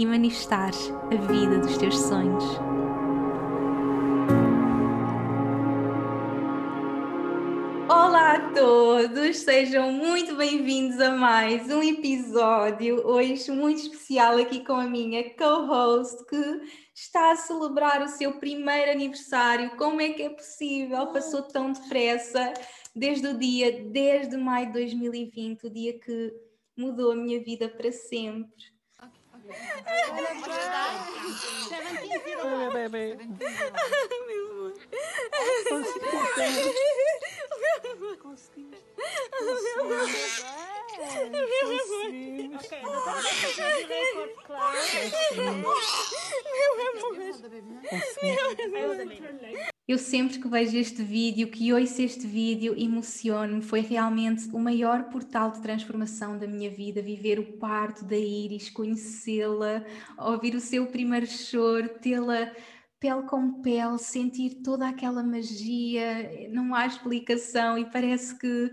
[0.00, 2.42] e manifestares a vida dos teus sonhos.
[7.86, 14.72] Olá a todos, sejam muito bem-vindos a mais um episódio, hoje muito especial aqui com
[14.72, 16.60] a minha co-host que
[16.94, 19.76] está a celebrar o seu primeiro aniversário.
[19.76, 21.08] Como é que é possível?
[21.08, 22.54] Passou tão depressa
[22.96, 26.32] desde o dia 10 de maio de 2020, o dia que
[26.74, 28.79] mudou a minha vida para sempre.
[32.42, 33.18] Olha, bebê.
[34.26, 34.59] Meu
[37.98, 38.16] amor.
[38.18, 38.78] Conseguimos.
[49.88, 53.60] Eu sempre que vejo este vídeo, que ouço este vídeo, emociono-me.
[53.60, 57.02] Foi realmente o maior portal de transformação da minha vida.
[57.02, 59.84] Viver o parto da Iris, conhecê-la,
[60.16, 62.52] ouvir o seu primeiro choro, tê-la
[63.00, 66.48] pele com pele, sentir toda aquela magia.
[66.50, 68.70] Não há explicação e parece que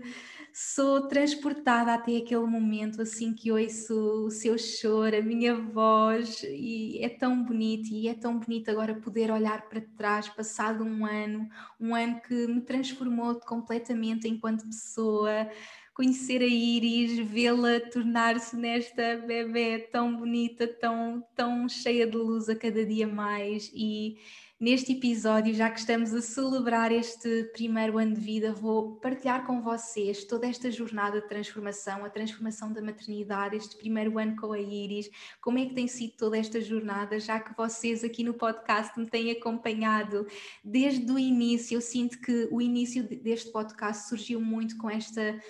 [0.52, 6.98] sou transportada até aquele momento, assim que ouço o seu choro, a minha voz, e
[7.02, 11.48] é tão bonito, e é tão bonito agora poder olhar para trás, passado um ano,
[11.80, 15.48] um ano que me transformou completamente enquanto pessoa,
[15.98, 22.54] conhecer a Iris, vê-la tornar-se nesta bebê tão bonita, tão, tão cheia de luz a
[22.54, 24.16] cada dia mais e
[24.60, 29.62] Neste episódio, já que estamos a celebrar este primeiro ano de vida, vou partilhar com
[29.62, 34.58] vocês toda esta jornada de transformação, a transformação da maternidade, este primeiro ano com a
[34.58, 35.08] Iris,
[35.40, 39.06] como é que tem sido toda esta jornada, já que vocês aqui no podcast me
[39.06, 40.26] têm acompanhado
[40.64, 41.76] desde o início.
[41.76, 45.40] Eu sinto que o início deste podcast surgiu muito com esta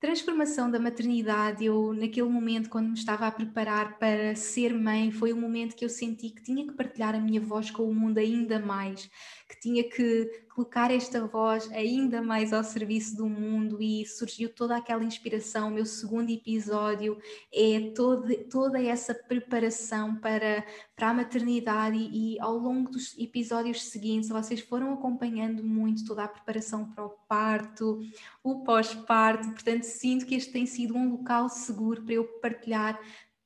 [0.00, 5.30] transformação da maternidade, eu naquele momento quando me estava a preparar para ser mãe, foi
[5.30, 8.16] o momento que eu senti que tinha que partilhar a minha voz com o mundo
[8.16, 9.10] ainda mais,
[9.50, 14.76] que tinha que colocar esta voz ainda mais ao serviço do mundo e surgiu toda
[14.76, 15.68] aquela inspiração.
[15.68, 17.18] O meu segundo episódio
[17.52, 23.82] é todo, toda essa preparação para, para a maternidade e, e ao longo dos episódios
[23.84, 27.98] seguintes vocês foram acompanhando muito toda a preparação para o parto,
[28.44, 33.00] o pós-parto, portanto sinto que este tem sido um local seguro para eu partilhar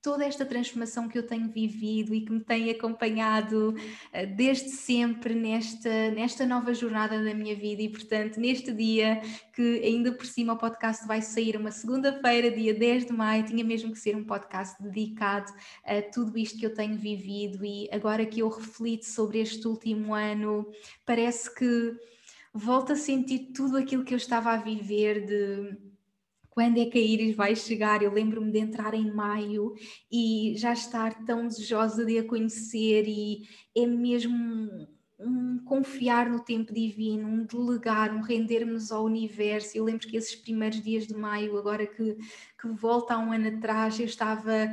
[0.04, 3.75] toda esta transformação que eu tenho vivido e que me tem acompanhado
[4.12, 7.81] eh, desde sempre nesta, nesta nova jornada da minha vida.
[7.81, 9.22] E portanto neste dia
[9.54, 13.65] que ainda por cima o podcast vai sair uma segunda-feira, dia 10 de maio, tinha
[13.65, 15.50] mesmo que ser um podcast dedicado
[15.82, 17.65] a tudo isto que eu tenho vivido.
[17.65, 20.71] E agora que eu reflito sobre este último ano,
[21.06, 21.97] parece que
[22.53, 25.94] volto a sentir tudo aquilo que eu estava a viver de
[26.54, 28.03] quando é que a Iris vai chegar?
[28.03, 29.75] Eu lembro-me de entrar em maio
[30.10, 33.42] e já estar tão desejosa de a conhecer, e
[33.76, 34.88] é mesmo
[35.19, 39.76] um confiar no tempo divino, um delegar, um render-nos ao universo.
[39.76, 42.16] Eu lembro que esses primeiros dias de maio, agora que,
[42.60, 44.72] que volta há um ano atrás, eu estava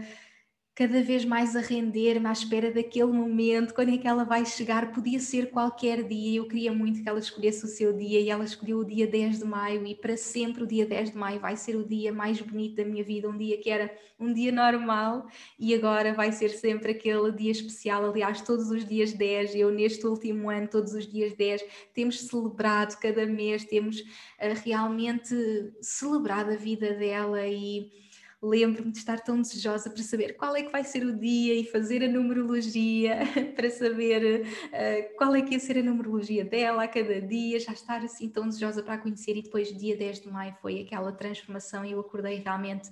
[0.81, 4.91] cada vez mais a render-me à espera daquele momento, quando é que ela vai chegar,
[4.91, 8.43] podia ser qualquer dia, eu queria muito que ela escolhesse o seu dia e ela
[8.43, 11.55] escolheu o dia 10 de maio e para sempre o dia 10 de maio vai
[11.55, 15.27] ser o dia mais bonito da minha vida, um dia que era um dia normal
[15.59, 20.07] e agora vai ser sempre aquele dia especial, aliás todos os dias 10, eu neste
[20.07, 21.63] último ano, todos os dias 10,
[21.93, 25.35] temos celebrado cada mês, temos uh, realmente
[25.79, 28.01] celebrado a vida dela e
[28.41, 31.63] lembro-me de estar tão desejosa para saber qual é que vai ser o dia e
[31.63, 33.19] fazer a numerologia
[33.55, 37.71] para saber uh, qual é que ia ser a numerologia dela a cada dia, já
[37.71, 41.11] estar assim tão desejosa para a conhecer e depois dia 10 de maio foi aquela
[41.11, 42.89] transformação e eu acordei realmente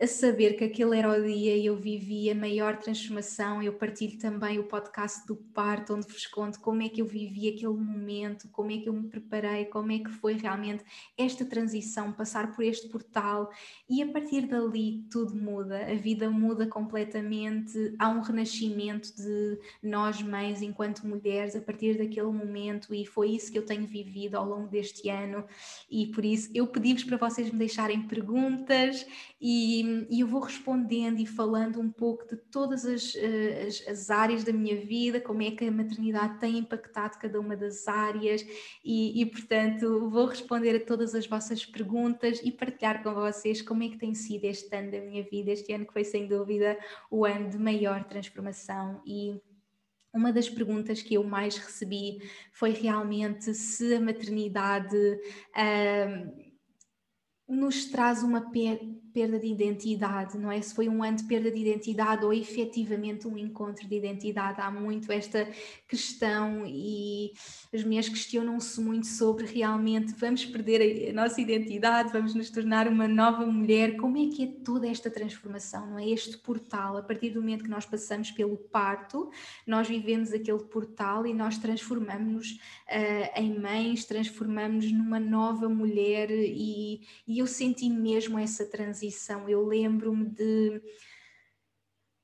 [0.00, 3.60] a saber que aquele era o dia e eu vivi a maior transformação.
[3.60, 7.48] Eu partilho também o podcast do parto, onde vos conto como é que eu vivi
[7.48, 10.84] aquele momento, como é que eu me preparei, como é que foi realmente
[11.16, 13.50] esta transição, passar por este portal
[13.90, 17.94] e a partir dali tudo muda, a vida muda completamente.
[17.98, 23.50] Há um renascimento de nós, mães, enquanto mulheres, a partir daquele momento, e foi isso
[23.50, 25.44] que eu tenho vivido ao longo deste ano.
[25.90, 29.04] E por isso eu pedi-vos para vocês me deixarem perguntas
[29.40, 34.10] e e, eu vou respondendo e falando um pouco de todas as, eh, as, as,
[34.10, 38.44] áreas da minha vida, como é que a maternidade tem impactado cada uma das áreas
[38.84, 43.82] e, e, portanto, vou responder a todas as vossas perguntas e partilhar com vocês como
[43.82, 46.78] é que tem sido este ano da minha vida, este ano que foi sem dúvida
[47.10, 49.40] o ano de maior transformação e
[50.12, 52.18] uma das perguntas que eu mais recebi
[52.52, 56.48] foi realmente se a maternidade uh,
[57.48, 58.50] nos traz uma
[59.12, 60.60] perda de identidade, não é?
[60.60, 64.70] Se foi um ano de perda de identidade ou efetivamente um encontro de identidade, há
[64.70, 65.48] muito esta
[65.86, 67.32] questão e
[67.72, 73.08] as mulheres questionam-se muito sobre realmente vamos perder a nossa identidade, vamos nos tornar uma
[73.08, 76.08] nova mulher, como é que é toda esta transformação, não é?
[76.08, 79.30] Este portal, a partir do momento que nós passamos pelo parto,
[79.66, 87.00] nós vivemos aquele portal e nós transformamos-nos uh, em mães, transformamos-nos numa nova mulher e,
[87.26, 88.97] e eu senti mesmo essa transição.
[89.48, 90.82] Eu lembro-me de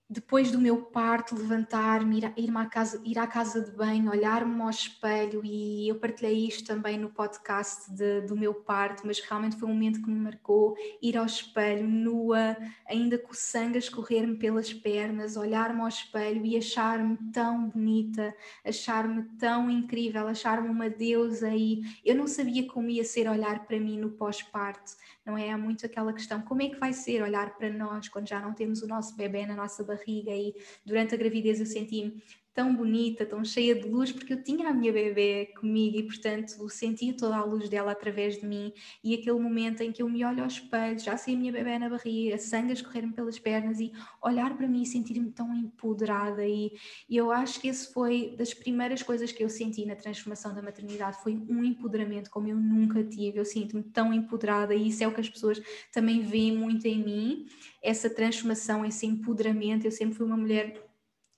[0.08, 4.60] depois do meu parto, levantar-me, ir, ir, à casa, ir à casa de banho, olhar-me
[4.60, 9.56] ao espelho, e eu partilhei isto também no podcast de, do meu parto, mas realmente
[9.56, 10.76] foi um momento que me marcou.
[11.02, 12.56] Ir ao espelho, nua,
[12.86, 18.34] ainda com o sangue a escorrer-me pelas pernas, olhar-me ao espelho e achar-me tão bonita,
[18.64, 21.48] achar-me tão incrível, achar-me uma deusa.
[21.48, 24.92] E eu não sabia como ia ser olhar para mim no pós-parto
[25.24, 25.50] não é?
[25.50, 28.52] Há muito aquela questão, como é que vai ser olhar para nós quando já não
[28.52, 30.54] temos o nosso bebê na nossa barriga e
[30.84, 32.22] durante a gravidez eu senti-me
[32.54, 36.68] tão bonita, tão cheia de luz, porque eu tinha a minha bebê comigo e, portanto,
[36.70, 38.72] sentia toda a luz dela através de mim.
[39.02, 41.76] E aquele momento em que eu me olho ao espelho, já sei a minha bebê
[41.80, 43.92] na barriga, sangue a escorrer-me pelas pernas e
[44.22, 46.46] olhar para mim e sentir-me tão empoderada.
[46.46, 46.72] E,
[47.08, 50.62] e eu acho que esse foi das primeiras coisas que eu senti na transformação da
[50.62, 53.38] maternidade, foi um empoderamento como eu nunca tive.
[53.38, 55.60] Eu sinto-me tão empoderada e isso é o que as pessoas
[55.92, 57.46] também veem muito em mim,
[57.82, 59.84] essa transformação, esse empoderamento.
[59.84, 60.93] Eu sempre fui uma mulher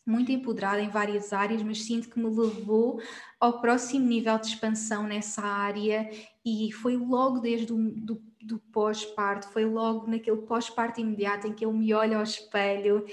[0.06, 3.00] muito empoderada em várias áreas, mas sinto que me levou
[3.40, 6.08] ao próximo nível de expansão nessa área
[6.44, 11.64] e foi logo desde o do, do pós-parto, foi logo naquele pós-parto imediato em que
[11.64, 13.04] eu me olho ao espelho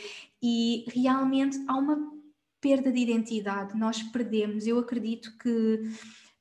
[0.41, 2.13] e realmente há uma
[2.61, 5.81] perda de identidade, nós perdemos, eu acredito que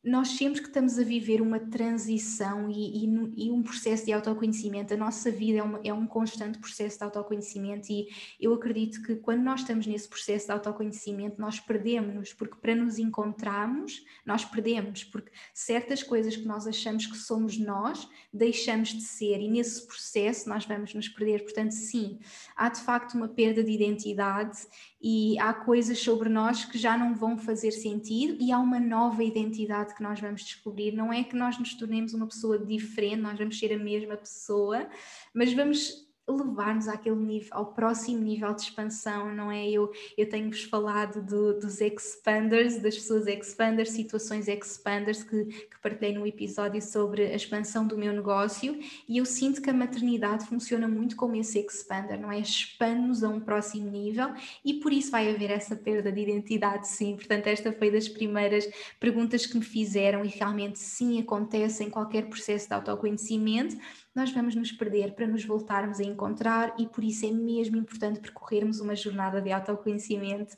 [0.05, 4.93] nós sempre que estamos a viver uma transição e, e, e, um processo de autoconhecimento,
[4.93, 8.09] a nossa vida é, uma, é, um constante processo de autoconhecimento e
[8.41, 12.99] eu acredito que quando nós estamos nesse processo de autoconhecimento, nós perdemos-nos, porque para nos
[12.99, 19.41] encontrarmos, nós perdemos, porque certas coisas que nós achamos que somos nós, deixamos de ser
[19.41, 21.45] e nesse processo nós vamos nos perder.
[21.45, 22.19] Portanto, sim,
[22.57, 24.67] há de facto uma perda de identidade
[25.01, 29.23] e há coisas sobre nós que já não vão fazer sentido e há uma nova
[29.23, 30.93] identidade que nós vamos descobrir.
[30.93, 34.89] Não é que nós nos tornemos uma pessoa diferente, nós vamos ser a mesma pessoa,
[35.35, 39.69] mas vamos levar-nos àquele nível, ao próximo nível de expansão, não é?
[39.69, 46.14] Eu, eu tenho-vos falado do, dos expanders, das pessoas expanders, situações expanders que, que partilhei
[46.14, 50.88] no episódio sobre a expansão do meu negócio e eu sinto que a maternidade funciona
[50.88, 52.40] muito como esse expander, não é?
[52.40, 54.32] Expande-nos a um próximo nível
[54.64, 57.17] e por isso vai haver essa perda de identidade, sim.
[57.17, 58.69] Portanto, esta foi das primeiras
[58.99, 63.76] perguntas que me fizeram e realmente sim acontece em qualquer processo de autoconhecimento
[64.14, 68.20] nós vamos nos perder para nos voltarmos a encontrar e por isso é mesmo importante
[68.20, 70.55] percorrermos uma jornada de autoconhecimento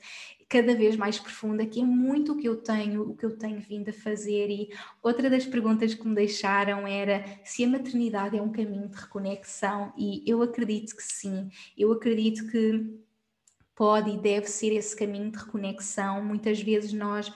[0.48, 3.60] cada vez mais profunda, que é muito o que eu tenho, o que eu tenho
[3.60, 4.50] vindo a fazer.
[4.50, 4.68] E
[5.02, 9.92] outra das perguntas que me deixaram era se a maternidade é um caminho de reconexão,
[9.96, 13.04] e eu acredito que sim, eu acredito que
[13.74, 16.22] pode e deve ser esse caminho de reconexão.
[16.24, 17.32] Muitas vezes nós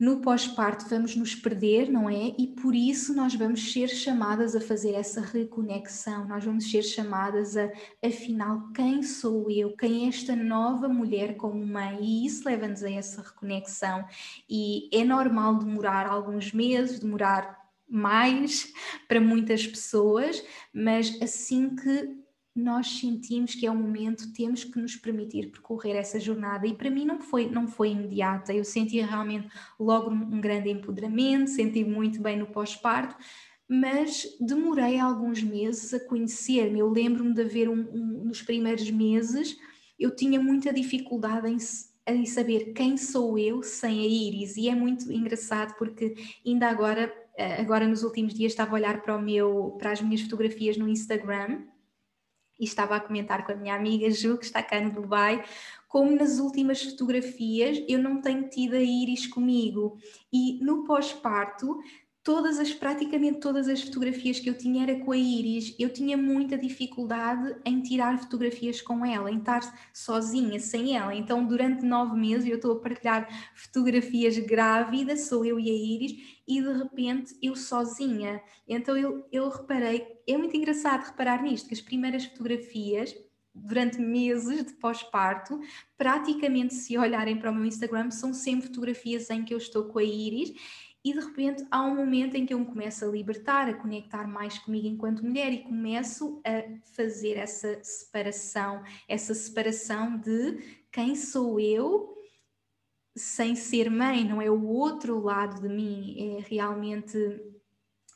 [0.00, 2.34] no pós-parto vamos nos perder, não é?
[2.38, 7.54] E por isso nós vamos ser chamadas a fazer essa reconexão, nós vamos ser chamadas
[7.54, 7.70] a,
[8.02, 9.76] afinal, quem sou eu?
[9.76, 11.98] Quem é esta nova mulher como mãe?
[12.00, 14.02] E isso leva-nos a essa reconexão.
[14.48, 18.72] E é normal demorar alguns meses, demorar mais
[19.06, 20.42] para muitas pessoas,
[20.72, 22.20] mas assim que
[22.60, 26.66] nós sentimos que é o momento, temos que nos permitir percorrer essa jornada.
[26.66, 29.48] E para mim não foi, não foi imediata, eu senti realmente
[29.78, 33.16] logo um grande empoderamento, senti muito bem no pós-parto,
[33.68, 39.56] mas demorei alguns meses a conhecer-me, eu lembro-me de haver um, um, nos primeiros meses,
[39.98, 41.56] eu tinha muita dificuldade em,
[42.12, 47.14] em saber quem sou eu sem a Iris e é muito engraçado porque ainda agora,
[47.36, 50.76] eh, agora nos últimos dias estava a olhar para, o meu, para as minhas fotografias
[50.76, 51.60] no Instagram
[52.60, 55.42] e estava a comentar com a minha amiga Ju, que está cá no Dubai,
[55.88, 59.96] como nas últimas fotografias eu não tenho tido a Iris comigo.
[60.32, 61.80] E no pós-parto
[62.22, 65.74] todas as, praticamente todas as fotografias que eu tinha era com a Iris.
[65.78, 69.60] Eu tinha muita dificuldade em tirar fotografias com ela, em estar
[69.92, 71.14] sozinha, sem ela.
[71.14, 76.40] Então, durante nove meses, eu estou a partilhar fotografias grávida, sou eu e a Iris,
[76.46, 78.42] e de repente eu sozinha.
[78.68, 83.14] Então, eu, eu reparei, é muito engraçado reparar nisto, que as primeiras fotografias
[83.52, 85.58] durante meses de pós-parto,
[85.98, 89.98] praticamente se olharem para o meu Instagram, são sempre fotografias em que eu estou com
[89.98, 90.52] a Iris
[91.04, 94.26] e de repente há um momento em que eu me começo a libertar, a conectar
[94.26, 96.62] mais comigo enquanto mulher e começo a
[96.94, 100.58] fazer essa separação, essa separação de
[100.92, 102.16] quem sou eu
[103.16, 107.16] sem ser mãe, não é o outro lado de mim, é realmente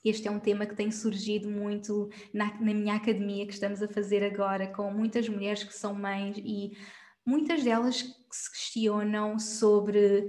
[0.04, 3.88] este é um tema que tem surgido muito na, na, minha academia que estamos a
[3.88, 6.76] fazer agora, com muitas mulheres que são mães e
[7.24, 10.28] muitas delas que se questionam sobre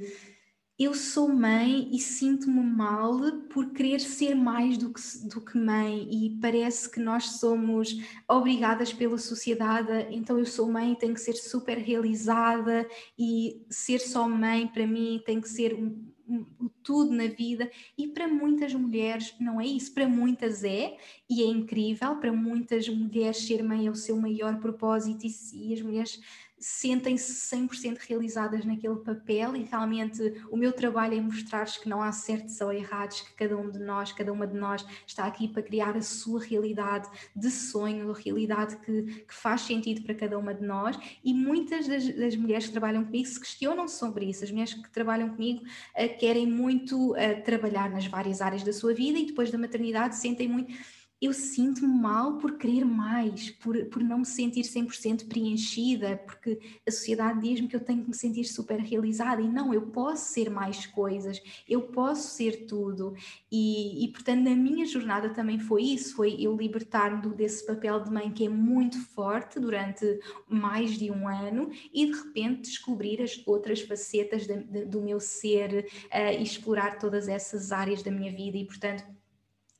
[0.77, 3.17] eu sou mãe e sinto-me mal
[3.49, 8.91] por querer ser mais do que, do que mãe, e parece que nós somos obrigadas
[8.91, 12.85] pela sociedade, então eu sou mãe e tenho que ser super realizada,
[13.17, 18.09] e ser só mãe para mim tem que ser um, um, tudo na vida, e
[18.09, 20.97] para muitas mulheres não é isso, para muitas é,
[21.29, 25.73] e é incrível, para muitas mulheres ser mãe é o seu maior propósito, e, e
[25.73, 26.19] as mulheres
[26.65, 32.11] sentem-se 100% realizadas naquele papel e realmente o meu trabalho é mostrar-vos que não há
[32.11, 35.61] certos ou errados, que cada um de nós, cada uma de nós está aqui para
[35.61, 40.55] criar a sua realidade de sonho, a realidade que, que faz sentido para cada uma
[40.55, 40.97] de nós.
[41.23, 44.89] E muitas das, das, mulheres que trabalham comigo se questionam sobre isso, as mulheres que
[44.89, 49.51] trabalham comigo uh, querem muito uh, trabalhar nas várias áreas da sua vida e depois
[49.51, 50.73] da maternidade sentem muito
[51.21, 56.91] eu sinto-me mal por querer mais, por, por não me sentir 100% preenchida, porque a
[56.91, 60.49] sociedade diz-me que eu tenho que me sentir super realizada e não, eu posso ser
[60.49, 63.15] mais coisas, eu posso ser tudo.
[63.51, 68.11] E, e portanto, na minha jornada também foi isso: foi eu libertar-me desse papel de
[68.11, 73.41] mãe que é muito forte durante mais de um ano e de repente descobrir as
[73.45, 78.31] outras facetas de, de, do meu ser uh, e explorar todas essas áreas da minha
[78.31, 78.57] vida.
[78.57, 79.03] E portanto,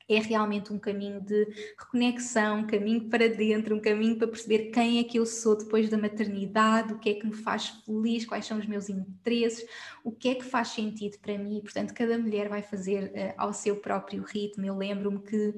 [0.08, 1.48] é realmente um caminho de
[1.78, 5.90] reconexão, um caminho para dentro, um caminho para perceber quem é que eu sou depois
[5.90, 9.66] da maternidade, o que é que me faz feliz, quais são os meus interesses,
[10.04, 11.60] o que é que faz sentido para mim.
[11.62, 14.66] Portanto, cada mulher vai fazer uh, ao seu próprio ritmo.
[14.66, 15.54] Eu lembro-me que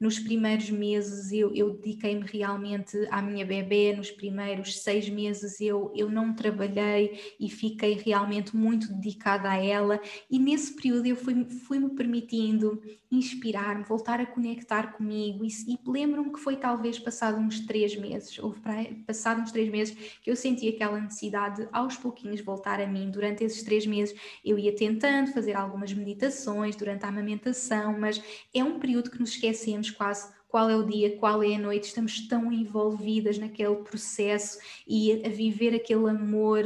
[0.00, 5.92] nos primeiros meses eu, eu dediquei-me realmente à minha bebê, nos primeiros seis meses eu,
[5.94, 11.50] eu não trabalhei e fiquei realmente muito dedicada a ela, e nesse período eu fui-me
[11.50, 12.80] fui permitindo
[13.10, 18.38] inspirar-me, voltar a conectar comigo, e, e lembro-me que foi talvez passado uns três meses,
[18.38, 18.54] ou
[19.06, 23.10] passado uns três meses, que eu senti aquela necessidade de aos pouquinhos voltar a mim.
[23.10, 28.22] Durante esses três meses eu ia tentando fazer algumas meditações durante a amamentação, mas
[28.54, 31.84] é um período que nos esquecemos quase qual é o dia, qual é a noite,
[31.84, 36.64] estamos tão envolvidas naquele processo e a viver aquele amor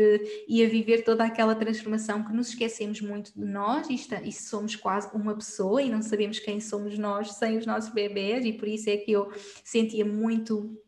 [0.48, 4.32] e a viver toda aquela transformação que nos esquecemos muito de nós e, está, e
[4.32, 8.54] somos quase uma pessoa e não sabemos quem somos nós sem os nossos bebés e
[8.54, 9.30] por isso é que eu
[9.62, 10.82] sentia muito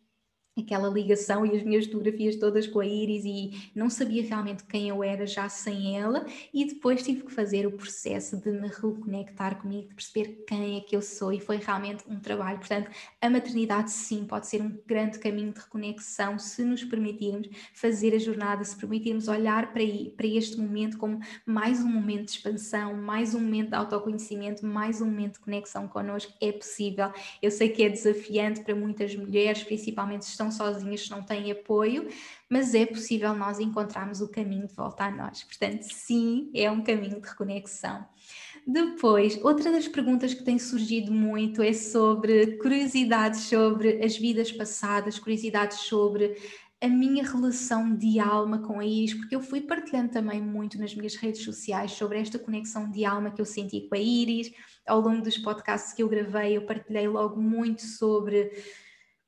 [0.58, 4.88] aquela ligação e as minhas fotografias todas com a Iris e não sabia realmente quem
[4.88, 9.60] eu era já sem ela e depois tive que fazer o processo de me reconectar
[9.60, 12.58] comigo, de perceber quem é que eu sou e foi realmente um trabalho.
[12.58, 18.14] Portanto, a maternidade sim pode ser um grande caminho de reconexão se nos permitirmos fazer
[18.14, 19.82] a jornada, se permitirmos olhar para,
[20.16, 25.00] para este momento como mais um momento de expansão, mais um momento de autoconhecimento, mais
[25.00, 27.12] um momento de conexão connosco, é possível.
[27.42, 31.50] Eu sei que é desafiante para muitas mulheres, principalmente se estão estão sozinhas, não têm
[31.50, 32.08] apoio,
[32.48, 35.42] mas é possível nós encontrarmos o caminho de volta a nós.
[35.44, 38.06] Portanto, sim, é um caminho de reconexão.
[38.66, 45.18] Depois, outra das perguntas que tem surgido muito é sobre curiosidades sobre as vidas passadas,
[45.18, 46.36] curiosidades sobre
[46.80, 50.94] a minha relação de alma com a Iris, porque eu fui partilhando também muito nas
[50.94, 54.52] minhas redes sociais sobre esta conexão de alma que eu senti com a Iris.
[54.86, 58.50] Ao longo dos podcasts que eu gravei, eu partilhei logo muito sobre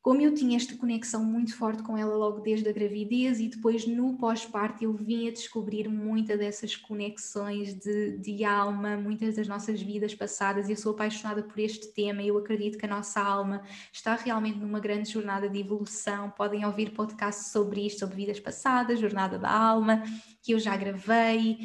[0.09, 3.87] como eu tinha esta conexão muito forte com ela logo desde a gravidez e depois
[3.87, 9.83] no pós-parto eu vim a descobrir muitas dessas conexões de, de alma, muitas das nossas
[9.83, 13.61] vidas passadas e eu sou apaixonada por este tema eu acredito que a nossa alma
[13.93, 16.31] está realmente numa grande jornada de evolução.
[16.31, 20.03] Podem ouvir podcasts sobre isto, sobre vidas passadas, jornada da alma,
[20.41, 21.59] que eu já gravei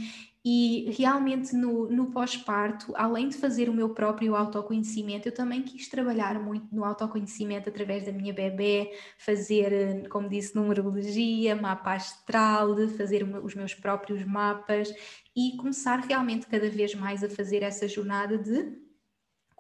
[0.46, 5.88] e realmente no, no pós-parto, além de fazer o meu próprio autoconhecimento, eu também quis
[5.88, 13.24] trabalhar muito no autoconhecimento através da minha bebê, fazer, como disse, numerologia, mapa astral, fazer
[13.24, 14.94] os meus próprios mapas
[15.36, 18.83] e começar realmente cada vez mais a fazer essa jornada de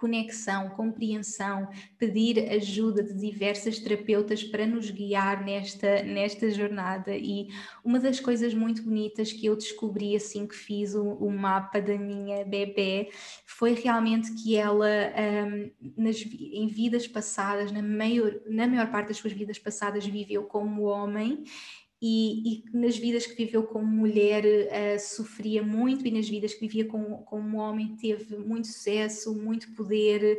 [0.04, 7.16] conexão, compreensão, pedir ajuda de diversas terapeutas para nos guiar nesta, nesta jornada.
[7.16, 7.48] E
[7.86, 11.98] uma das coisas muito bonitas que eu descobri assim que fiz o, o mapa da
[11.98, 13.12] minha bebê
[13.46, 14.90] foi realmente que ela,
[15.48, 20.44] um, nas, em vidas passadas, na maior, na maior parte das suas vidas passadas, viveu
[20.44, 21.46] como homem
[22.06, 26.60] e, e, nas vidas que viveu como mulher uh, sofria muito e nas vidas que
[26.60, 30.38] vivia como, como homem teve muito sucesso, muito poder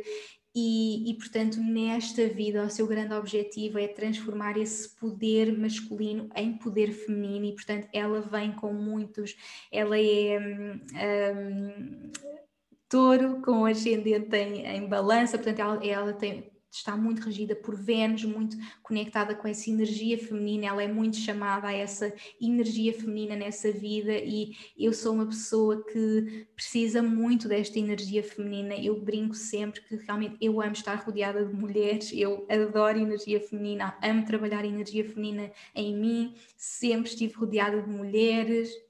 [0.53, 6.55] e, e, portanto nesta vida o seu grande objetivo é transformar esse poder masculino em
[6.55, 9.35] poder feminino e portanto ela vem com muitos,
[9.71, 10.79] ela é um,
[11.33, 12.11] um,
[12.87, 18.23] touro com ascendente em, em balança, portanto ela, ela tem está muito regida por Vênus,
[18.23, 23.71] muito conectada com essa energia feminina, ela é muito chamada a essa energia feminina nessa
[23.71, 28.75] vida e eu sou uma pessoa que precisa muito desta energia feminina.
[28.75, 33.97] Eu brinco sempre que realmente eu amo estar rodeada de mulheres, eu adoro energia feminina,
[34.01, 38.84] amo trabalhar energia feminina em mim, sempre estive rodeada de mulheres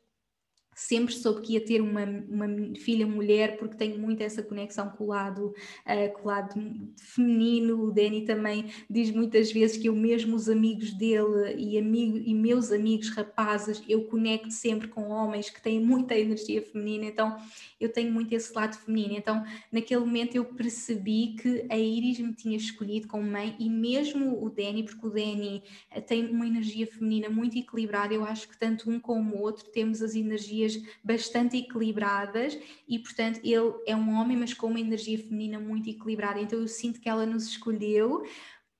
[0.75, 5.05] sempre soube que ia ter uma, uma filha mulher porque tenho muito essa conexão com
[5.05, 6.61] o lado, uh, com o lado
[6.97, 7.81] feminino.
[7.81, 12.33] O Danny também diz muitas vezes que eu mesmo os amigos dele e, amigo, e
[12.33, 17.37] meus amigos rapazes, eu conecto sempre com homens que têm muita energia feminina, então
[17.79, 19.15] eu tenho muito esse lado feminino.
[19.15, 24.43] Então naquele momento eu percebi que a Iris me tinha escolhido como mãe e mesmo
[24.43, 28.57] o Danny, porque o Danny eh, tem uma energia feminina muito equilibrada, eu acho que
[28.57, 32.57] tanto um como o outro temos as energias energias bastante equilibradas
[32.87, 36.39] e, portanto, ele é um homem, mas com uma energia feminina muito equilibrada.
[36.39, 38.23] Então, eu sinto que ela nos escolheu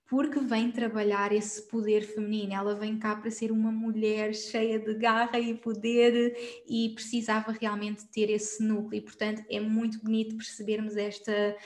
[0.08, 2.54] porque vem trabalhar esse poder feminino.
[2.54, 8.06] Ela vem cá para ser uma mulher cheia de garra e poder e precisava realmente
[8.08, 9.00] ter esse núcleo.
[9.00, 11.58] E, portanto, é muito bonito percebermos esta,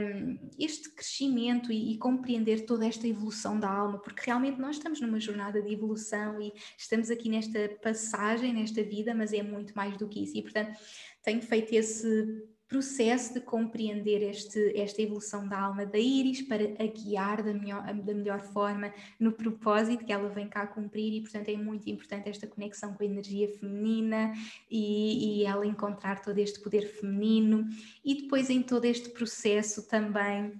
[0.00, 5.00] um, este crescimento e, e, compreender toda esta evolução da alma, porque realmente nós estamos
[5.00, 9.96] numa jornada de evolução e estamos aqui nesta passagem, nesta vida, mas é muito mais
[9.96, 10.36] do que isso.
[10.36, 10.78] E, portanto,
[11.22, 16.86] tenho feito esse processo de compreender este, esta evolução da alma da Íris para a
[16.86, 21.50] guiar da melhor, da melhor forma no propósito que ela vem cá cumprir e portanto
[21.50, 24.32] é muito importante esta conexão com a energia feminina
[24.70, 27.68] e, e ela encontrar todo este poder feminino.
[28.02, 30.58] E depois em todo este processo também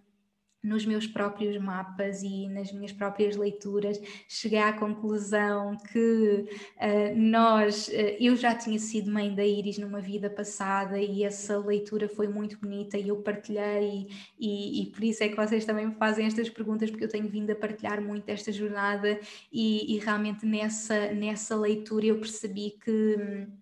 [0.62, 6.46] nos meus próprios mapas e nas minhas próprias leituras, cheguei à conclusão que
[6.76, 11.58] uh, nós, uh, eu já tinha sido mãe da Iris numa vida passada e essa
[11.58, 14.06] leitura foi muito bonita e eu partilhei
[14.38, 17.28] e, e, por isso é que vocês também me fazem estas perguntas porque eu tenho
[17.28, 19.18] vindo a partilhar muito esta jornada
[19.52, 23.61] e, e realmente nessa, nessa leitura eu percebi que hum,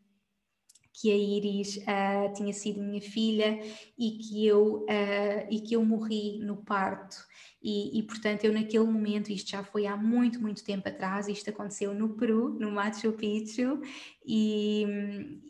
[1.00, 3.58] que a Iris uh, tinha sido minha filha
[3.98, 7.16] e que eu, uh, e que eu morri no parto.
[7.62, 11.50] E, e, portanto, eu naquele momento, isto já foi há muito, muito tempo atrás, isto
[11.50, 13.80] aconteceu no Peru, no Machu Picchu,
[14.24, 14.86] e,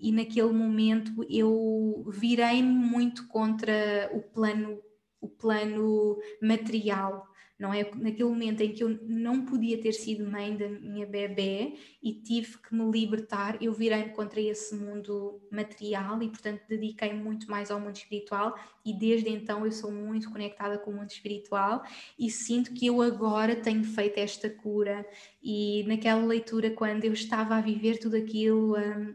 [0.01, 4.81] e naquele momento eu virei-me muito contra o plano,
[5.21, 7.30] o plano material
[7.61, 7.83] não é?
[7.94, 12.57] Naquele momento em que eu não podia ter sido mãe da minha bebê e tive
[12.57, 17.79] que me libertar, eu virei-me contra esse mundo material e, portanto, dediquei muito mais ao
[17.79, 21.83] mundo espiritual e desde então eu sou muito conectada com o mundo espiritual
[22.18, 25.07] e sinto que eu agora tenho feito esta cura
[25.42, 29.14] e naquela leitura quando eu estava a viver tudo aquilo um,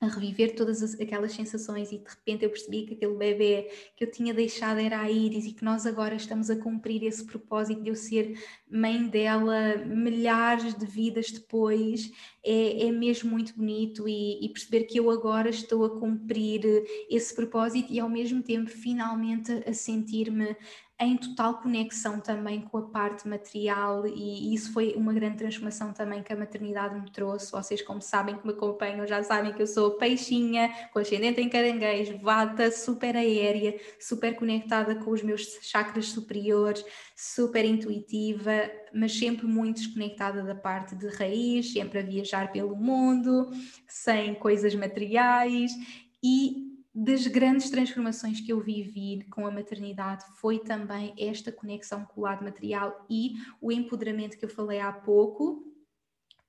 [0.00, 4.04] a reviver todas as, aquelas sensações e de repente eu percebi que aquele bebê que
[4.04, 7.82] eu tinha deixado era a Iris e que nós agora estamos a cumprir esse propósito
[7.82, 8.38] de eu ser
[8.70, 12.10] mãe dela milhares de vidas depois
[12.42, 16.62] é, é mesmo muito bonito e, e perceber que eu agora estou a cumprir
[17.10, 20.56] esse propósito e ao mesmo tempo finalmente a sentir-me
[21.00, 26.22] em total conexão também com a parte material e isso foi uma grande transformação também
[26.22, 27.50] que a maternidade me trouxe.
[27.50, 31.48] Vocês, como sabem, que me acompanham, já sabem que eu sou peixinha, com ascendente em
[31.48, 36.84] caranguejo, vata, super aérea, super conectada com os meus chakras superiores,
[37.16, 43.50] super intuitiva, mas sempre muito desconectada da parte de raiz, sempre a viajar pelo mundo,
[43.88, 45.72] sem coisas materiais
[46.22, 52.20] e das grandes transformações que eu vivi com a maternidade foi também esta conexão com
[52.20, 55.70] o lado material e o empoderamento que eu falei há pouco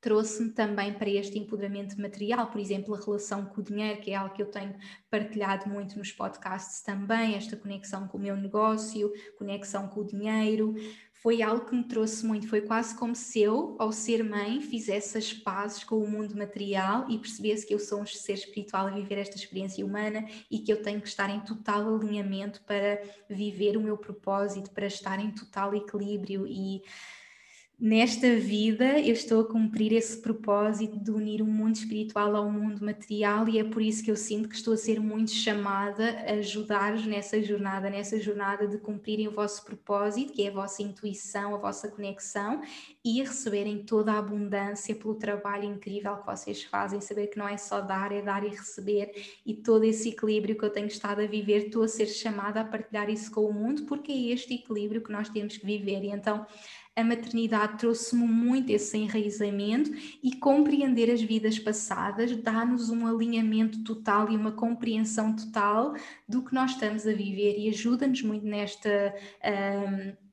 [0.02, 4.16] trouxe-me também para este empoderamento material, por exemplo, a relação com o dinheiro, que é
[4.16, 4.76] algo que eu tenho
[5.12, 10.74] partilhado muito nos podcasts também, esta conexão com o meu negócio, conexão com o dinheiro,
[11.22, 12.48] foi algo que me trouxe muito.
[12.48, 17.08] Foi quase como se eu, ao ser mãe, fizesse as pazes com o mundo material
[17.10, 20.74] e percebesse que eu sou um ser espiritual a viver esta experiência humana e que
[20.74, 25.30] eu tenho que estar em total alinhamento para viver o meu propósito, para estar em
[25.30, 26.82] total equilíbrio e
[27.82, 32.86] nesta vida eu estou a cumprir esse propósito de unir o mundo espiritual ao mundo
[32.86, 36.34] material e é por isso que eu sinto que estou a ser muito chamada a
[36.34, 41.56] ajudar-vos nessa jornada, nessa jornada de cumprirem o vosso propósito, que é a vossa intuição,
[41.56, 42.62] a vossa conexão
[43.04, 47.48] e a receberem toda a abundância pelo trabalho incrível que vocês fazem, saber que não
[47.48, 49.12] é só dar, é dar e receber
[49.44, 52.64] e todo esse equilíbrio que eu tenho estado a viver, estou a ser chamada a
[52.64, 56.04] partilhar isso com o mundo porque é este equilíbrio que nós temos que viver.
[56.04, 56.46] E então
[56.96, 64.30] a maternidade trouxe-me muito esse enraizamento e compreender as vidas passadas dá-nos um alinhamento total
[64.30, 65.94] e uma compreensão total
[66.28, 69.16] do que nós estamos a viver e ajuda-nos muito nesta.
[69.44, 70.32] Um,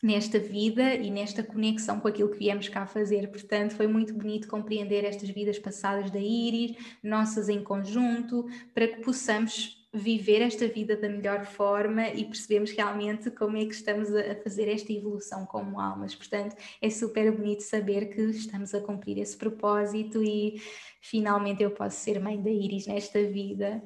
[0.00, 3.28] nesta vida e nesta conexão com aquilo que viemos cá fazer.
[3.28, 9.00] Portanto, foi muito bonito compreender estas vidas passadas da Iris, nossas em conjunto, para que
[9.00, 14.34] possamos viver esta vida da melhor forma e percebemos realmente como é que estamos a
[14.42, 16.14] fazer esta evolução como almas.
[16.14, 20.60] Portanto, é super bonito saber que estamos a cumprir esse propósito e
[21.00, 23.82] finalmente eu posso ser mãe da Iris nesta vida.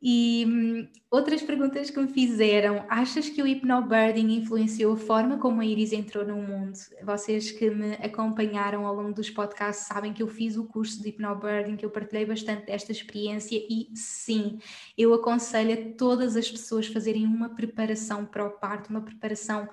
[0.00, 5.60] E hum, outras perguntas que me fizeram: achas que o hypnobirding influenciou a forma como
[5.60, 6.78] a Iris entrou no mundo?
[7.02, 11.08] Vocês que me acompanharam ao longo dos podcasts sabem que eu fiz o curso de
[11.08, 14.60] hypnobirding, que eu partilhei bastante desta experiência, e sim,
[14.96, 19.68] eu aconselho a todas as pessoas fazerem uma preparação para o parto, uma preparação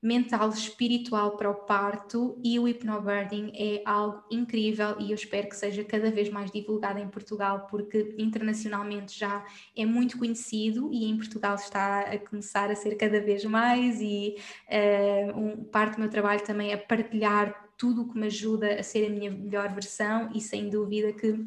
[0.00, 5.56] mental, espiritual para o parto e o hypnobirding é algo incrível e eu espero que
[5.56, 9.44] seja cada vez mais divulgado em Portugal porque internacionalmente já
[9.76, 14.36] é muito conhecido e em Portugal está a começar a ser cada vez mais e
[14.68, 18.82] uh, um, parte do meu trabalho também é partilhar tudo o que me ajuda a
[18.84, 21.44] ser a minha melhor versão e sem dúvida que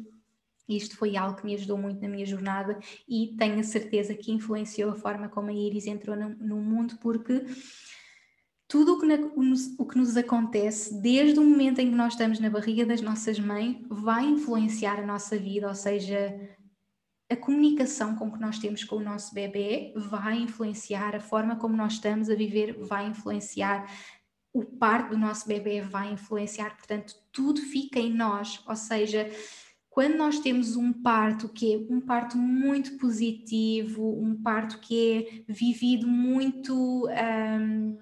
[0.68, 4.30] isto foi algo que me ajudou muito na minha jornada e tenho a certeza que
[4.30, 7.44] influenciou a forma como a Iris entrou no, no mundo porque
[8.72, 9.16] tudo o que, na,
[9.76, 13.38] o que nos acontece desde o momento em que nós estamos na barriga das nossas
[13.38, 16.34] mães vai influenciar a nossa vida, ou seja,
[17.28, 21.76] a comunicação com que nós temos com o nosso bebê vai influenciar a forma como
[21.76, 23.92] nós estamos a viver, vai influenciar
[24.54, 29.30] o parto do nosso bebê, vai influenciar, portanto, tudo fica em nós, ou seja,
[29.90, 35.52] quando nós temos um parto que é um parto muito positivo, um parto que é
[35.52, 37.06] vivido muito.
[37.06, 37.98] Um,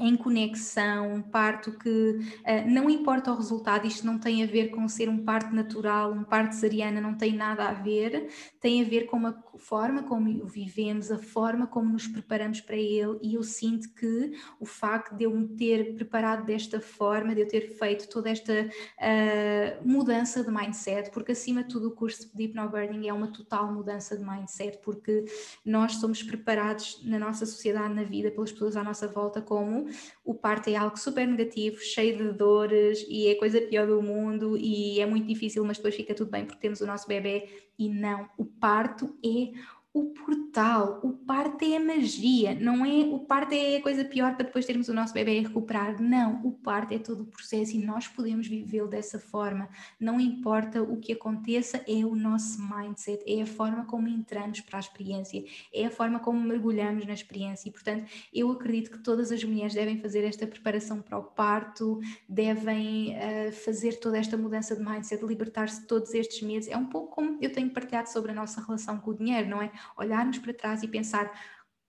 [0.00, 4.70] em conexão, um parto que uh, não importa o resultado, isto não tem a ver
[4.70, 8.88] com ser um parto natural, um parto cesariana, não tem nada a ver, tem a
[8.88, 13.34] ver com a forma como o vivemos, a forma como nos preparamos para ele, e
[13.34, 17.68] eu sinto que o facto de eu me ter preparado desta forma, de eu ter
[17.76, 23.06] feito toda esta uh, mudança de mindset, porque acima de tudo o curso de Hypnoburning
[23.06, 25.26] é uma total mudança de mindset, porque
[25.62, 29.89] nós somos preparados na nossa sociedade, na vida, pelas pessoas à nossa volta, como
[30.24, 34.02] o parto é algo super negativo, cheio de dores e é a coisa pior do
[34.02, 37.48] mundo e é muito difícil, mas depois fica tudo bem porque temos o nosso bebê.
[37.78, 39.52] E não, o parto é
[39.92, 44.36] o portal, o parto é a magia, não é o parto é a coisa pior
[44.36, 47.74] para depois termos o nosso bebê a recuperar, não, o parto é todo o processo
[47.74, 53.24] e nós podemos vivê-lo dessa forma, não importa o que aconteça, é o nosso mindset,
[53.26, 57.68] é a forma como entramos para a experiência, é a forma como mergulhamos na experiência.
[57.68, 62.00] E portanto eu acredito que todas as mulheres devem fazer esta preparação para o parto,
[62.28, 66.86] devem uh, fazer toda esta mudança de mindset, libertar-se de todos estes medos, é um
[66.86, 69.79] pouco como eu tenho partilhado sobre a nossa relação com o dinheiro, não é?
[69.96, 71.32] Olharmos para trás e pensar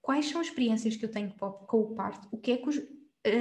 [0.01, 2.82] quais são as experiências que eu tenho com o parto, o que é que os,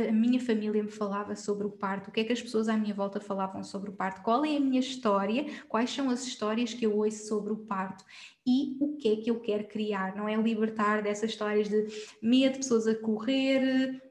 [0.08, 2.76] a minha família me falava sobre o parto, o que é que as pessoas à
[2.76, 6.74] minha volta falavam sobre o parto, qual é a minha história, quais são as histórias
[6.74, 8.04] que eu ouço sobre o parto
[8.46, 11.86] e o que é que eu quero criar, não é libertar dessas histórias de
[12.22, 14.09] medo pessoas a correr,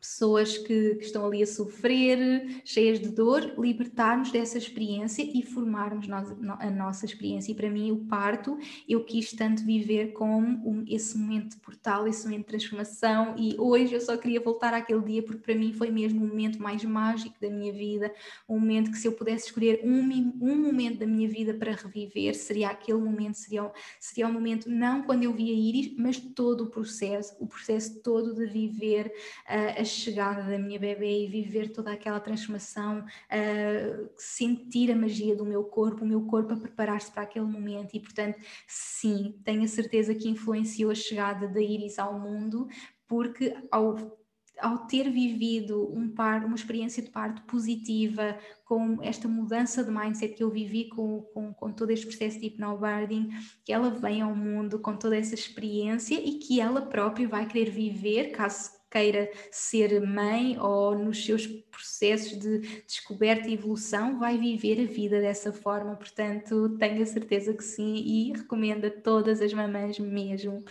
[0.00, 6.08] pessoas que, que, estão ali a sofrer, cheias de dor, libertarmos dessa experiência e formarmos
[6.08, 7.52] nós, a nossa experiência.
[7.52, 8.58] E para mim, o parto,
[8.88, 13.34] eu quis tanto viver com um, esse momento de portal, esse momento de transformação.
[13.36, 16.60] E hoje eu só queria voltar àquele dia, porque para mim foi mesmo o momento
[16.60, 18.12] mais mágico da minha vida.
[18.48, 20.00] Um momento que, se eu pudesse escolher um,
[20.40, 25.02] um momento da minha vida para reviver, seria aquele momento, seria, seria o momento, não
[25.02, 29.12] quando eu via Iris, mas todo o processo, o processo todo de viver
[29.46, 35.36] uh, as chegada da minha bebê e viver toda aquela transformação, uh, sentir a magia
[35.36, 37.94] do meu corpo, o meu corpo a preparar-se para aquele momento.
[37.94, 42.68] E, portanto, sim, tenho a certeza que influenciou a chegada da Iris ao mundo,
[43.06, 44.20] porque ao
[44.60, 50.34] ao ter vivido um par, uma experiência de parto positiva, com esta mudança de mindset
[50.34, 53.30] que eu vivi com, com, com todo este processo de hipnobirthing,
[53.64, 57.70] que ela vem ao mundo com toda essa experiência e que ela própria vai querer
[57.70, 64.80] viver, caso queira ser mãe ou nos seus processos de descoberta e evolução, vai viver
[64.82, 65.94] a vida dessa forma.
[65.96, 70.64] Portanto, tenho a certeza que sim e recomendo a todas as mamães mesmo.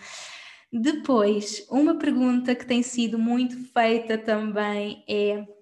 [0.71, 5.58] Depois, uma pergunta que tem sido muito feita também é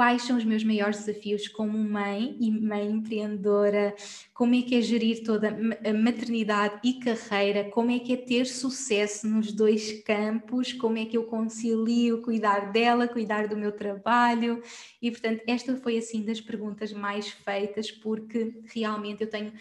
[0.00, 3.94] quais são os meus maiores desafios como mãe e mãe empreendedora,
[4.32, 8.46] como é que é gerir toda a maternidade e carreira, como é que é ter
[8.46, 14.62] sucesso nos dois campos, como é que eu concilio cuidar dela, cuidar do meu trabalho,
[15.02, 19.52] e portanto esta foi assim das perguntas mais feitas, porque realmente eu tenho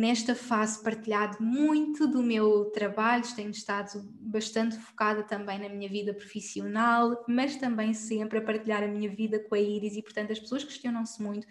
[0.00, 6.14] nesta fase partilhado muito do meu trabalho, tenho estado bastante focada também na minha vida
[6.14, 10.38] profissional, mas também sempre a partilhar a minha vida com a Iris e, portanto, as
[10.40, 11.46] pessoas questionam-se muito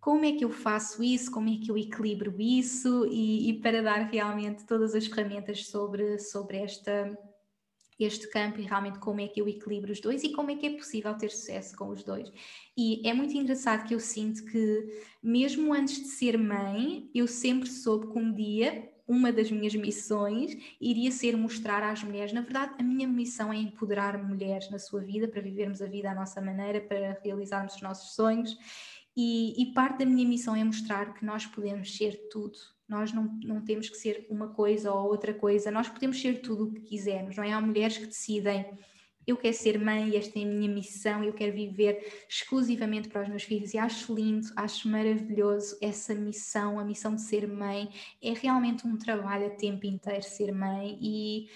[0.00, 3.82] como é que eu faço isso, como é que eu equilibro isso e, e para
[3.82, 7.18] dar realmente todas as ferramentas sobre, sobre esta
[7.98, 10.66] este campo e realmente como é que eu equilibro os dois e como é que
[10.66, 12.30] é possível ter sucesso com os dois.
[12.76, 17.68] E é muito engraçado que eu sinto que, mesmo antes de ser mãe, eu sempre
[17.68, 22.32] soube que um dia uma das minhas missões iria ser mostrar às mulheres.
[22.32, 26.10] Na verdade, a minha missão é empoderar mulheres na sua vida para vivermos a vida
[26.10, 28.56] à nossa maneira, para realizarmos os nossos sonhos.
[29.16, 33.24] E, e parte da minha missão é mostrar que nós podemos ser tudo nós não,
[33.42, 36.80] não temos que ser uma coisa ou outra coisa, nós podemos ser tudo o que
[36.80, 37.52] quisermos, não é?
[37.52, 38.66] Há mulheres que decidem,
[39.26, 43.28] eu quero ser mãe, esta é a minha missão, eu quero viver exclusivamente para os
[43.28, 43.72] meus filhos.
[43.72, 47.88] E acho lindo, acho maravilhoso essa missão, a missão de ser mãe,
[48.22, 51.48] é realmente um trabalho a tempo inteiro ser mãe e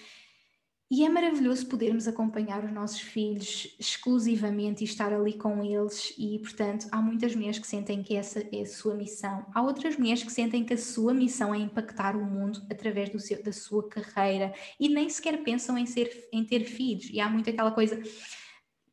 [0.91, 6.39] e é maravilhoso podermos acompanhar os nossos filhos exclusivamente e estar ali com eles, e
[6.39, 9.45] portanto, há muitas mulheres que sentem que essa é a sua missão.
[9.53, 13.19] Há outras mulheres que sentem que a sua missão é impactar o mundo através do
[13.19, 17.07] seu, da sua carreira e nem sequer pensam em, ser, em ter filhos.
[17.11, 18.01] E há muito aquela coisa,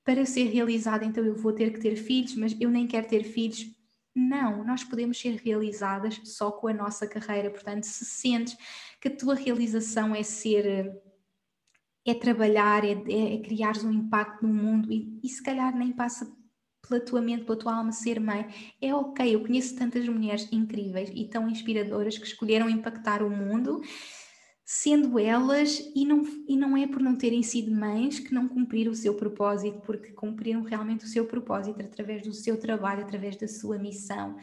[0.05, 3.25] para ser realizada, então eu vou ter que ter filhos, mas eu nem quero ter
[3.25, 3.67] filhos.
[4.15, 7.51] Não, nós podemos ser realizadas só com a nossa carreira.
[7.51, 8.57] Portanto, se sentes
[9.01, 10.95] que a tua realização é ser
[12.07, 15.93] é trabalhar, é, é, é criar um impacto no mundo e, e se calhar nem
[15.93, 16.33] passa
[16.89, 18.47] pela tua mente, pela tua alma ser mãe,
[18.81, 19.35] é ok.
[19.35, 23.81] Eu conheço tantas mulheres incríveis e tão inspiradoras que escolheram impactar o mundo,
[24.65, 28.93] sendo elas, e não, e não é por não terem sido mães que não cumpriram
[28.93, 33.49] o seu propósito, porque cumpriram realmente o seu propósito através do seu trabalho, através da
[33.49, 34.37] sua missão.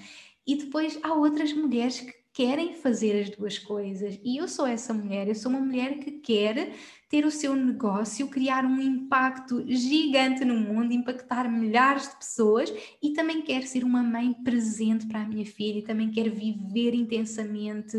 [0.46, 4.20] E depois há outras mulheres que querem fazer as duas coisas.
[4.24, 6.74] E eu sou essa mulher, eu sou uma mulher que quer
[7.14, 13.14] ter o seu negócio, criar um impacto gigante no mundo, impactar milhares de pessoas e
[13.14, 17.96] também quer ser uma mãe presente para a minha filha e também quer viver intensamente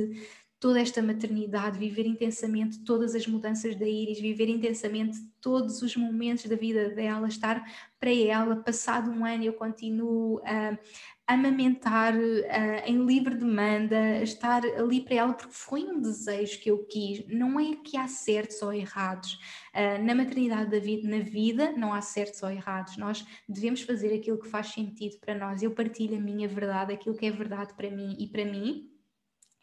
[0.64, 6.46] toda esta maternidade, viver intensamente todas as mudanças da Iris, viver intensamente todos os momentos
[6.46, 7.62] da vida dela, estar
[8.00, 8.57] para ela.
[8.57, 10.79] Passado um ano, eu continuo a,
[11.27, 16.83] amamentar uh, em livre demanda, estar ali para ela, porque foi um desejo que eu
[16.87, 17.27] quis.
[17.29, 19.35] Não é que há certos ou errados.
[19.74, 22.96] Uh, na maternidade da vida, na vida, não há certos ou errados.
[22.96, 25.62] Nós devemos fazer aquilo que faz sentido para nós.
[25.62, 28.93] Eu partilho a minha verdade, aquilo que é verdade para mim e para mim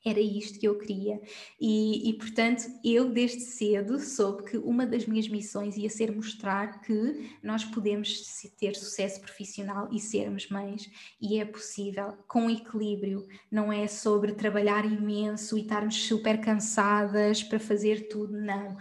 [0.06, 1.22] era isto que eu queria.
[1.60, 6.82] E, e, portanto, eu desde cedo soube que uma das minhas missões ia ser mostrar
[6.82, 8.24] que nós podemos
[8.60, 10.90] ter sucesso profissional e sermos mães,
[11.22, 13.28] e é possível, com equilíbrio.
[13.50, 18.78] Não é sobre trabalhar imenso e estarmos super cansadas para fazer tudo, não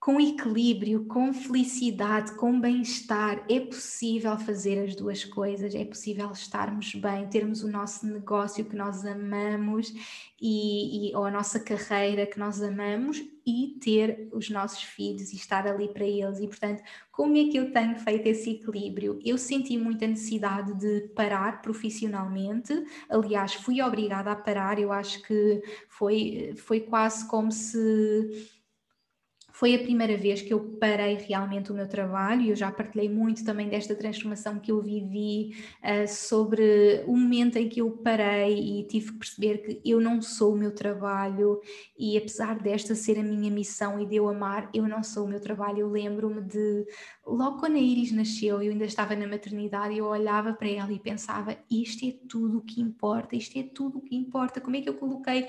[0.00, 6.94] com equilíbrio, com felicidade, com bem-estar, é possível fazer as duas coisas, é possível estarmos
[6.94, 9.92] bem, termos o nosso negócio que nós amamos
[10.40, 15.36] e, e, ou a nossa carreira que nós amamos e ter os nossos filhos e
[15.36, 16.40] estar ali para eles.
[16.40, 16.82] E portanto,
[17.12, 19.20] como é que eu tenho feito esse equilíbrio?
[19.22, 22.72] Eu senti muita necessidade de parar profissionalmente,
[23.10, 28.58] aliás, fui obrigada a parar, eu acho que foi, foi quase como se
[29.60, 33.10] foi a primeira vez que eu parei realmente o meu trabalho e eu já partilhei
[33.10, 38.80] muito também desta transformação que eu vivi uh, sobre o momento em que eu parei
[38.80, 41.60] e tive que perceber que eu não sou o meu trabalho
[41.98, 45.28] e apesar desta ser a minha missão e de eu amar, eu não sou o
[45.28, 45.80] meu trabalho.
[45.80, 46.86] Eu lembro-me de
[47.26, 50.98] logo quando a Iris nasceu, eu ainda estava na maternidade, eu olhava para ela e
[50.98, 54.58] pensava: isto é tudo o que importa, isto é tudo o que importa.
[54.58, 55.48] Como é que eu coloquei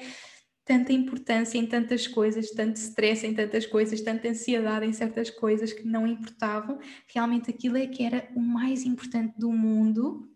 [0.71, 5.73] tanta importância em tantas coisas, tanto stress em tantas coisas, tanta ansiedade em certas coisas
[5.73, 6.79] que não importavam.
[7.13, 10.29] Realmente aquilo é que era o mais importante do mundo.